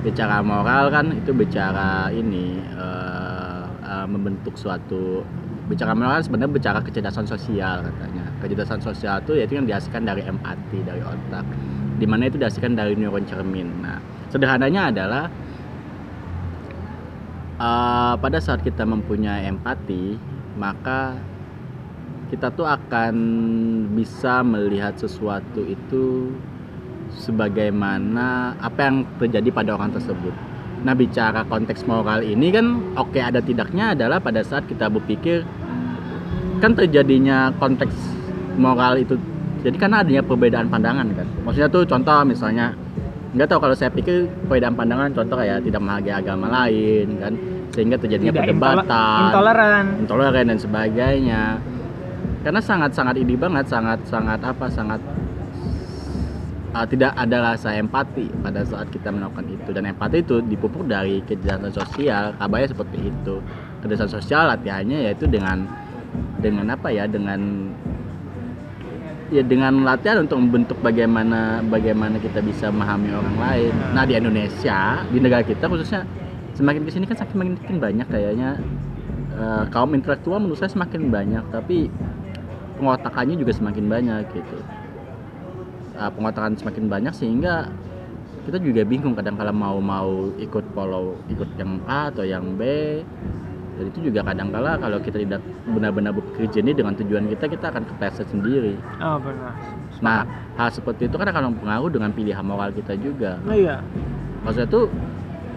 bicara 0.02 0.42
moral 0.42 0.90
kan 0.90 1.14
itu 1.14 1.30
bicara 1.30 2.10
ini 2.10 2.58
eh, 2.58 3.64
eh, 3.86 4.06
membentuk 4.10 4.58
suatu 4.58 5.22
bicara 5.70 5.94
moral 5.94 6.22
kan 6.22 6.24
sebenarnya 6.26 6.52
bicara 6.52 6.80
kecerdasan 6.82 7.26
sosial 7.30 7.86
katanya. 7.86 8.26
Kecerdasan 8.42 8.82
sosial 8.82 9.22
itu 9.22 9.38
yaitu 9.38 9.54
yang 9.58 9.70
dihasilkan 9.70 10.06
dari 10.06 10.26
empati 10.26 10.82
dari 10.82 11.02
otak. 11.06 11.46
Di 12.02 12.10
mana 12.10 12.26
itu 12.26 12.42
dihasilkan 12.42 12.74
dari 12.74 12.98
neuron 12.98 13.26
cermin. 13.30 13.70
Nah 13.86 14.02
sederhananya 14.34 14.90
adalah 14.90 15.26
eh, 17.62 18.14
pada 18.18 18.40
saat 18.42 18.66
kita 18.66 18.82
mempunyai 18.84 19.46
empati 19.46 20.18
maka 20.58 21.16
kita 22.32 22.48
tuh 22.56 22.64
akan 22.64 23.16
bisa 23.92 24.40
melihat 24.40 24.96
sesuatu 24.96 25.62
itu 25.68 26.32
sebagaimana 27.12 28.56
apa 28.56 28.80
yang 28.88 29.04
terjadi 29.20 29.52
pada 29.52 29.76
orang 29.76 29.92
tersebut. 29.92 30.32
Nah 30.88 30.96
bicara 30.96 31.44
konteks 31.44 31.84
moral 31.84 32.24
ini 32.24 32.50
kan 32.56 32.96
oke 32.96 33.20
ada 33.20 33.44
tidaknya 33.44 33.92
adalah 33.92 34.24
pada 34.24 34.42
saat 34.48 34.64
kita 34.66 34.88
berpikir 34.88 35.44
kan 36.64 36.72
terjadinya 36.72 37.52
konteks 37.60 37.94
moral 38.56 38.96
itu 38.96 39.20
jadi 39.62 39.78
karena 39.78 40.02
adanya 40.02 40.24
perbedaan 40.26 40.72
pandangan 40.72 41.12
kan. 41.14 41.28
Maksudnya 41.46 41.70
tuh 41.70 41.84
contoh 41.86 42.16
misalnya 42.26 42.74
nggak 43.32 43.48
tahu 43.48 43.60
kalau 43.64 43.76
saya 43.76 43.88
pikir 43.88 44.28
perbedaan 44.44 44.76
pandangan 44.76 45.10
contoh 45.16 45.40
kayak 45.40 45.64
tidak 45.64 45.80
menghargai 45.80 46.16
agama 46.20 46.48
lain 46.52 47.08
kan? 47.18 47.34
Sehingga 47.72 47.96
terjadinya 47.96 48.36
Tidak 48.36 48.44
perdebatan 48.52 48.84
intole- 48.84 49.28
intoleran. 49.32 49.86
intoleran 50.04 50.46
dan 50.52 50.60
sebagainya. 50.60 51.42
Karena 52.44 52.60
sangat-sangat 52.60 53.16
ini 53.16 53.40
banget 53.40 53.66
sangat-sangat 53.72 54.40
apa 54.44 54.66
sangat 54.68 55.00
uh, 56.74 56.86
tidak 56.88 57.16
ada 57.16 57.38
rasa 57.54 57.76
empati 57.76 58.28
pada 58.42 58.66
saat 58.68 58.92
kita 58.92 59.14
melakukan 59.14 59.48
itu. 59.48 59.70
Dan 59.72 59.88
empati 59.88 60.20
itu 60.20 60.44
dipupuk 60.44 60.84
dari 60.84 61.24
kecerdasan 61.24 61.72
sosial 61.72 62.36
kabarnya 62.36 62.76
seperti 62.76 62.98
itu. 63.08 63.36
Kecerdasan 63.80 64.10
sosial 64.12 64.52
latihannya 64.52 65.08
yaitu 65.08 65.30
dengan 65.32 65.64
dengan 66.44 66.68
apa 66.74 66.92
ya 66.92 67.08
dengan 67.08 67.72
ya 69.32 69.42
dengan 69.42 69.88
latihan 69.88 70.22
untuk 70.28 70.38
membentuk 70.44 70.78
bagaimana 70.84 71.64
bagaimana 71.64 72.20
kita 72.20 72.44
bisa 72.44 72.68
memahami 72.68 73.16
orang 73.16 73.38
lain. 73.40 73.74
Nah 73.96 74.04
di 74.04 74.14
Indonesia 74.20 75.08
di 75.08 75.18
negara 75.24 75.42
kita 75.42 75.72
khususnya 75.72 76.04
semakin 76.54 76.84
ke 76.84 76.92
sini 76.92 77.06
kan 77.08 77.16
semakin 77.16 77.56
makin 77.56 77.78
banyak 77.80 78.08
kayaknya 78.12 78.60
eh, 79.34 79.64
kaum 79.72 79.96
intelektual 79.96 80.44
menurut 80.44 80.60
saya 80.60 80.76
semakin 80.76 81.08
banyak 81.08 81.44
tapi 81.48 81.88
pengotakannya 82.82 83.40
juga 83.40 83.54
semakin 83.56 83.86
banyak 83.88 84.22
gitu. 84.34 84.58
Uh, 85.92 86.10
pengotakan 86.18 86.58
semakin 86.58 86.90
banyak 86.90 87.14
sehingga 87.14 87.70
kita 88.42 88.58
juga 88.58 88.82
bingung 88.82 89.14
kadang 89.14 89.38
kala 89.38 89.54
mau 89.54 89.78
mau 89.78 90.34
ikut 90.42 90.66
follow 90.74 91.14
ikut 91.30 91.46
yang 91.62 91.78
A 91.86 92.10
atau 92.10 92.26
yang 92.26 92.58
B 92.58 92.64
dan 93.82 93.90
itu 93.90 94.00
juga 94.06 94.22
kadangkala 94.22 94.78
kalau 94.78 95.02
kita 95.02 95.18
tidak 95.18 95.42
benar-benar 95.66 96.14
bekerja 96.14 96.62
ini 96.62 96.72
dengan 96.72 96.94
tujuan 96.94 97.26
kita 97.28 97.50
kita 97.50 97.66
akan 97.68 97.82
kepleset 97.84 98.30
sendiri 98.30 98.78
Oh 99.00 99.18
benar. 99.18 99.58
nah 100.00 100.22
hal 100.56 100.70
seperti 100.70 101.10
itu 101.10 101.18
kan 101.18 101.26
akan 101.28 101.50
mempengaruhi 101.52 101.90
dengan 101.92 102.14
pilihan 102.14 102.46
moral 102.46 102.70
kita 102.70 102.94
juga 102.96 103.42
Oh 103.42 103.58
iya. 103.58 103.82
maksudnya 104.42 104.70
tuh 104.70 104.86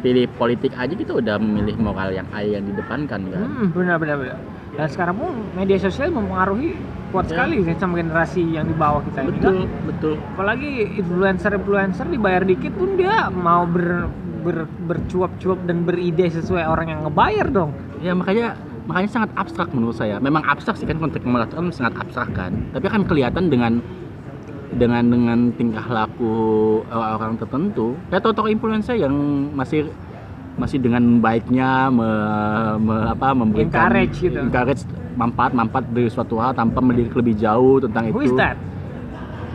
pilih 0.00 0.24
politik 0.34 0.72
aja 0.72 0.90
kita 0.90 1.12
udah 1.14 1.37
memilih 1.37 1.76
moral 1.78 2.08
yang 2.10 2.24
A 2.30 2.40
yang 2.40 2.64
didepankan 2.64 3.20
kan 3.22 3.44
Hmm, 3.44 3.68
benar 3.70 3.96
benar 3.96 4.16
benar. 4.18 4.38
Dan 4.74 4.88
sekarang 4.90 5.14
pun 5.14 5.30
media 5.54 5.78
sosial 5.78 6.08
mempengaruhi 6.10 6.74
kuat 7.08 7.24
Ya. 7.24 7.38
sekali 7.38 7.62
kan 7.62 7.76
sama 7.78 7.94
generasi 7.94 8.42
yang 8.42 8.66
di 8.66 8.74
bawah 8.74 9.00
kita 9.02 9.20
ini. 9.22 9.28
kan. 9.28 9.37
betul 9.38 9.56
betul 9.87 10.14
Apalagi 10.34 10.70
influencer-influencer 10.98 12.06
dibayar 12.06 12.42
dikit 12.42 12.72
pun 12.72 12.96
dia 12.96 13.28
mau 13.28 13.64
ber, 13.64 14.08
ber- 14.44 14.70
bercuap-cuap 14.85 15.59
dan 15.64 15.83
beride 15.83 16.28
sesuai 16.28 16.62
orang 16.62 16.87
yang 16.88 17.00
ngebayar 17.02 17.48
dong. 17.48 17.72
ya 17.98 18.12
makanya 18.12 18.52
makanya 18.85 19.09
sangat 19.11 19.30
abstrak 19.35 19.72
menurut 19.72 19.96
saya 19.96 20.20
memang 20.20 20.44
abstrak 20.44 20.76
sih 20.76 20.85
kan 20.85 21.00
konteks 21.00 21.24
moral 21.24 21.48
itu 21.48 21.57
kan 21.57 21.66
sangat 21.72 21.94
abstrak 21.96 22.28
kan 22.37 22.52
tapi 22.70 22.85
kan 22.85 23.00
kelihatan 23.02 23.48
dengan 23.48 23.80
dengan 24.74 25.02
dengan 25.07 25.38
tingkah 25.54 25.87
laku 25.88 26.35
eh, 26.85 27.14
orang 27.16 27.40
tertentu 27.40 27.96
kayak 28.11 28.20
tokoh 28.22 28.52
influencer 28.52 29.00
yang 29.00 29.14
masih 29.57 29.88
masih 30.54 30.78
dengan 30.78 31.18
baiknya 31.18 31.88
me, 31.90 32.07
me- 32.78 33.07
apa 33.11 33.35
memberikan 33.35 33.90
Encourage 33.90 34.16
gitu. 34.20 34.38
encourage 34.38 34.83
manfaat 35.16 35.50
manfaat 35.50 35.88
dari 35.90 36.07
suatu 36.07 36.38
hal 36.38 36.52
tanpa 36.52 36.78
melirik 36.78 37.16
lebih 37.16 37.35
jauh 37.35 37.83
tentang 37.83 38.12
Who 38.12 38.20
itu 38.20 38.28
is 38.28 38.38
that? 38.38 38.54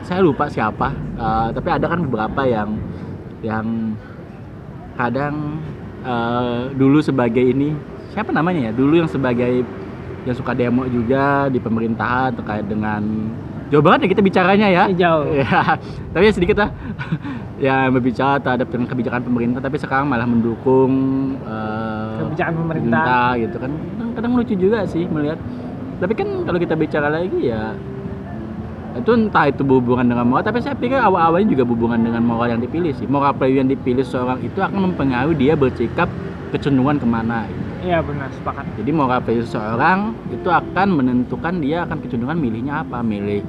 saya 0.01 0.25
lupa 0.25 0.49
siapa 0.49 0.89
eh, 1.15 1.47
tapi 1.53 1.69
ada 1.69 1.85
kan 1.85 2.01
beberapa 2.01 2.41
yang 2.43 2.69
yang 3.39 3.93
kadang 4.99 5.63
eh, 6.03 6.61
dulu 6.75 6.99
sebagai 6.99 7.39
ini 7.39 7.71
siapa 8.11 8.35
namanya 8.35 8.67
ya? 8.67 8.71
Dulu 8.75 8.99
yang 8.99 9.07
sebagai 9.07 9.63
yang 10.27 10.35
suka 10.35 10.51
demo 10.51 10.83
juga 10.91 11.47
di 11.47 11.63
pemerintahan 11.63 12.35
terkait 12.35 12.67
dengan 12.67 12.99
jauh 13.71 13.79
banget 13.79 14.03
ya 14.03 14.07
kita 14.11 14.21
bicaranya 14.25 14.67
ya? 14.67 14.83
Ini 14.91 14.99
jauh. 14.99 15.23
ya 15.39 15.79
tapi 16.11 16.23
ya 16.27 16.33
sedikit 16.35 16.57
lah. 16.59 16.71
Ya 17.59 17.91
berbicara 17.91 18.39
terhadap 18.39 18.71
dengan 18.71 18.87
kebijakan 18.87 19.19
pemerintah 19.19 19.59
tapi 19.59 19.75
sekarang 19.75 20.07
malah 20.07 20.23
mendukung 20.23 20.91
eh, 21.43 22.19
Kebijakan 22.23 22.55
pemerintah. 22.55 23.35
gitu 23.35 23.59
kan. 23.59 23.71
Kadang, 23.75 24.09
kadang 24.15 24.31
lucu 24.39 24.55
juga 24.55 24.87
sih 24.87 25.03
melihat. 25.11 25.35
Tapi 25.99 26.13
kan 26.15 26.47
kalau 26.47 26.55
kita 26.55 26.79
bicara 26.79 27.11
lagi 27.11 27.51
ya 27.51 27.75
itu 28.97 29.11
entah 29.13 29.45
itu 29.49 29.61
berhubungan 29.61 30.05
dengan 30.09 30.25
moral 30.25 30.41
tapi 30.41 30.65
saya 30.65 30.73
pikir 30.73 30.97
awal-awalnya 30.97 31.53
juga 31.53 31.63
berhubungan 31.67 32.01
dengan 32.01 32.25
moral 32.25 32.57
yang 32.57 32.61
dipilih 32.61 32.91
sih 32.97 33.05
moral 33.05 33.37
value 33.37 33.61
yang 33.61 33.69
dipilih 33.69 34.01
seorang 34.01 34.41
itu 34.41 34.57
akan 34.57 34.89
mempengaruhi 34.89 35.37
dia 35.37 35.53
bersikap 35.53 36.09
kecenderungan 36.49 36.97
ke 36.97 37.05
mana 37.05 37.45
gitu. 37.45 37.61
Iya 37.79 38.03
benar 38.03 38.27
sepakat. 38.33 38.65
jadi 38.81 38.91
moral 38.91 39.21
value 39.21 39.45
seseorang 39.45 39.99
itu 40.33 40.49
akan 40.49 40.87
menentukan 40.97 41.53
dia 41.61 41.85
akan 41.85 41.97
kecenderungan 42.01 42.39
milihnya 42.41 42.81
apa 42.81 42.99
milih 43.05 43.45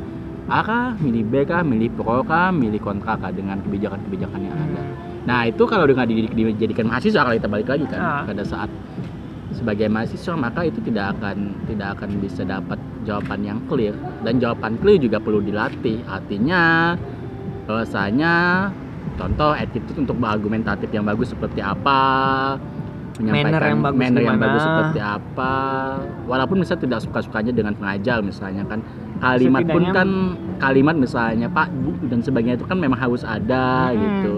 A 0.50 0.66
kah, 0.66 0.98
milih 0.98 1.30
B 1.30 1.46
kah, 1.46 1.62
milih 1.62 1.94
pro 1.94 2.26
kah, 2.26 2.50
milih 2.50 2.82
kontra 2.82 3.14
kah 3.14 3.30
dengan 3.30 3.62
kebijakan-kebijakan 3.62 4.40
yang 4.42 4.58
ada 4.58 4.82
Nah 5.22 5.46
itu 5.46 5.62
kalau 5.62 5.86
dengan 5.86 6.10
dijadikan 6.10 6.90
mahasiswa 6.90 7.22
kalau 7.22 7.38
kita 7.38 7.46
balik 7.46 7.68
lagi 7.70 7.86
kan 7.86 8.00
Ah. 8.02 8.22
pada 8.26 8.42
saat 8.42 8.66
sebagai 9.54 9.86
mahasiswa 9.86 10.34
maka 10.34 10.66
itu 10.66 10.82
tidak 10.82 11.14
akan 11.14 11.54
tidak 11.70 11.94
akan 11.94 12.10
bisa 12.18 12.42
dapat 12.42 12.79
jawaban 13.02 13.40
yang 13.40 13.58
clear. 13.64 13.94
Dan 14.20 14.38
jawaban 14.38 14.76
clear 14.76 14.98
juga 14.98 15.16
perlu 15.16 15.40
dilatih. 15.40 16.04
Artinya 16.04 16.94
bahwasanya 17.64 18.34
contoh 19.14 19.52
attitude 19.52 19.98
untuk 19.98 20.16
berargumentatif 20.16 20.88
yang 20.88 21.04
bagus 21.04 21.30
seperti 21.30 21.60
apa 21.60 22.00
Manner 23.20 23.60
yang 23.60 23.84
bagus 23.84 24.00
manner 24.00 24.22
yang 24.22 24.32
gimana. 24.34 24.44
bagus 24.48 24.62
seperti 24.64 24.98
apa. 24.98 25.54
Walaupun 26.24 26.56
misalnya 26.56 26.82
tidak 26.82 27.00
suka 27.04 27.18
sukanya 27.20 27.52
dengan 27.52 27.76
pengajar 27.76 28.24
misalnya 28.24 28.64
kan. 28.64 28.80
Kalimat 29.20 29.60
pun 29.62 29.84
Setidaknya- 29.84 29.92
kan 29.92 30.08
kalimat 30.58 30.96
misalnya 30.96 31.46
Pak 31.46 31.68
Bu 31.76 31.92
dan 32.08 32.24
sebagainya 32.24 32.56
itu 32.56 32.64
kan 32.64 32.80
memang 32.80 32.96
harus 32.96 33.20
ada 33.20 33.92
Hmm. 33.92 34.00
gitu 34.00 34.34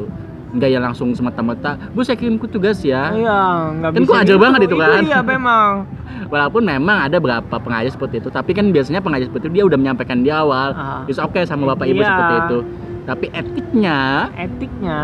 enggak 0.52 0.68
ya 0.68 0.78
langsung 0.78 1.08
semata-mata 1.10 1.80
Bu 1.90 2.00
saya 2.00 2.14
kirimku 2.14 2.44
tugas 2.44 2.80
ya 2.80 3.08
Iya, 3.10 3.40
nggak 3.74 3.90
Kan 3.90 3.98
bisa. 3.98 4.08
gua 4.08 4.18
ajar 4.20 4.36
banget 4.36 4.60
itu 4.62 4.76
kan. 4.76 5.00
Iya 5.00 5.20
memang. 5.20 5.70
walaupun 6.32 6.62
memang 6.62 6.96
ada 7.02 7.16
beberapa 7.16 7.56
pengajar 7.56 7.90
seperti 7.90 8.16
itu 8.18 8.28
tapi 8.28 8.52
kan 8.52 8.68
biasanya 8.68 9.00
pengajar 9.00 9.26
seperti 9.26 9.48
itu 9.48 9.54
dia 9.54 9.64
udah 9.64 9.78
menyampaikan 9.78 10.20
di 10.20 10.30
awal 10.30 10.72
Ah. 10.72 11.02
it's 11.04 11.16
okay 11.16 11.42
sama 11.42 11.72
bapak 11.72 11.88
ibu 11.88 11.98
Iya. 11.98 12.06
seperti 12.06 12.34
itu 12.38 12.58
tapi 13.02 13.26
etiknya 13.28 13.98
Etiknya 14.32 15.00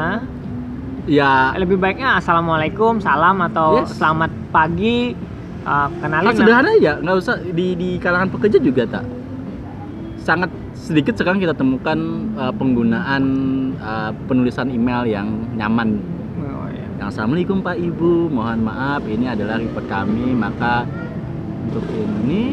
ya 1.05 1.57
lebih 1.57 1.77
baiknya 1.77 2.17
assalamualaikum, 2.17 3.01
salam 3.01 3.41
atau 3.43 3.81
Yes. 3.81 3.97
selamat 3.97 4.29
pagi. 4.49 5.17
Uh, 5.61 5.89
kenalin 5.99 6.25
hal 6.25 6.35
sederhana 6.35 6.71
aja 6.71 6.93
nggak 6.97 7.17
usah 7.19 7.35
di 7.43 7.73
di 7.75 7.91
kalangan 7.99 8.29
pekerja 8.31 8.57
juga 8.57 8.89
tak 8.89 9.05
sangat 10.29 10.53
sedikit 10.77 11.17
sekarang 11.17 11.41
kita 11.41 11.57
temukan 11.57 11.97
uh, 12.37 12.53
penggunaan 12.53 13.25
uh, 13.81 14.13
penulisan 14.29 14.69
email 14.69 15.09
yang 15.09 15.25
nyaman. 15.57 16.05
Oh, 16.45 16.69
iya. 16.69 16.85
yang 17.01 17.09
assalamualaikum 17.09 17.65
pak 17.65 17.81
ibu. 17.81 18.29
Mohon 18.29 18.69
maaf 18.69 19.03
ini 19.09 19.25
adalah 19.25 19.57
report 19.57 19.89
kami. 19.89 20.37
Maka 20.37 20.85
untuk 21.73 21.89
ini 21.89 22.53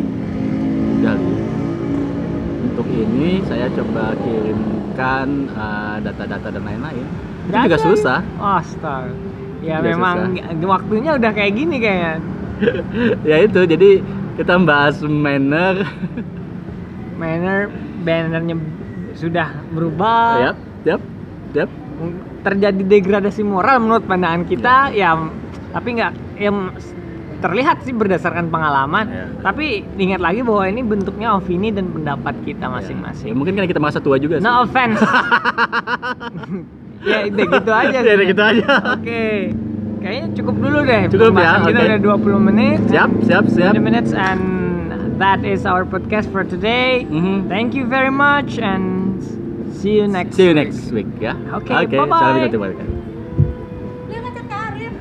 udah 1.03 1.19
untuk 2.71 2.88
ini 2.95 3.43
saya 3.43 3.67
coba 3.75 4.15
kirimkan 4.23 5.51
uh, 5.51 5.99
data-data 5.99 6.47
dan 6.55 6.63
lain-lain. 6.63 7.05
Itu 7.51 7.59
juga 7.59 7.79
susah. 7.83 8.19
Astaga. 8.39 9.11
Ya 9.59 9.83
Udah 9.83 9.91
memang 9.91 10.17
waktunya 10.63 11.11
udah 11.19 11.31
kayak 11.35 11.51
gini 11.59 11.75
kayaknya. 11.83 12.23
ya 13.29 13.43
itu 13.43 13.67
jadi 13.67 13.99
kita 14.39 14.63
bahas 14.63 15.03
manner 15.03 15.83
Manner 17.15 17.71
bannernya 18.01 18.56
sudah 19.13 19.47
berubah. 19.69 20.28
yap 20.43 20.58
yap 20.84 21.01
yap 21.54 21.69
Terjadi 22.41 22.82
degradasi 22.84 23.41
moral 23.41 23.80
menurut 23.80 24.04
pandangan 24.04 24.43
kita 24.43 24.91
ya 24.91 25.15
tapi 25.71 25.95
nggak 25.95 26.12
yang 26.38 26.71
terlihat 27.36 27.84
sih 27.84 27.91
berdasarkan 27.91 28.47
pengalaman. 28.47 29.06
Ya. 29.06 29.25
Tapi 29.41 29.84
ingat 29.97 30.17
lagi 30.17 30.39
bahwa 30.39 30.65
ini 30.65 30.82
bentuknya 30.82 31.36
opini 31.36 31.69
dan 31.69 31.89
pendapat 31.89 32.34
kita 32.41 32.63
Ya, 32.63 32.71
masing-masing. 32.71 33.32
mungkin 33.32 33.54
karena 33.54 33.67
kita 33.67 33.78
merasa 33.78 33.99
tua 33.99 34.15
juga 34.15 34.39
sih 34.39 34.43
No 34.43 34.63
offense. 34.63 34.97
ya 37.06 37.28
udah 37.28 37.45
gitu 37.51 37.71
aja. 37.71 37.97
Ya, 37.97 38.01
udah 38.04 38.15
sih. 38.17 38.30
gitu 38.30 38.41
aja. 38.41 38.65
Oke. 38.93 39.25
Kayaknya 39.99 40.25
cukup 40.34 40.56
dulu 40.60 40.80
deh. 40.86 41.01
Cukup 41.10 41.34
ya, 41.36 41.51
Kita 41.62 41.69
oke. 41.75 41.86
udah 41.86 41.99
20 42.39 42.47
menit. 42.47 42.80
siap 42.88 43.10
siap 43.21 43.45
siap 43.49 43.73
20 43.73 43.84
minutes 43.84 44.12
and 44.13 44.41
that 45.17 45.43
is 45.45 45.65
our 45.65 45.86
podcast 45.86 46.28
for 46.32 46.43
today. 46.43 47.08
Mhm. 47.10 47.47
Thank 47.47 47.73
you 47.73 47.86
very 47.86 48.12
much 48.12 48.60
and 48.60 49.23
see 49.73 49.95
you 49.95 50.08
next 50.08 50.36
see 50.36 50.43
you 50.43 50.54
week. 50.54 50.67
next 50.67 50.91
week 50.91 51.08
ya 51.21 51.34
Oke, 51.54 51.71
oke 51.71 51.88
bye-bye. 51.91 52.19
salam 52.19 52.51
balik 52.51 52.80
Lia 54.10 54.19
ngechat 54.21 54.45
ke 54.45 54.56
Arif. 54.56 54.93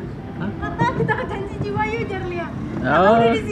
Kata 0.61 0.87
kita 0.99 1.13
ke 1.19 1.25
janji 1.31 1.55
jiwa 1.65 1.83
yuk 1.89 2.03
jar 2.09 2.23
Lia. 2.31 2.47
Oh. 2.85 3.35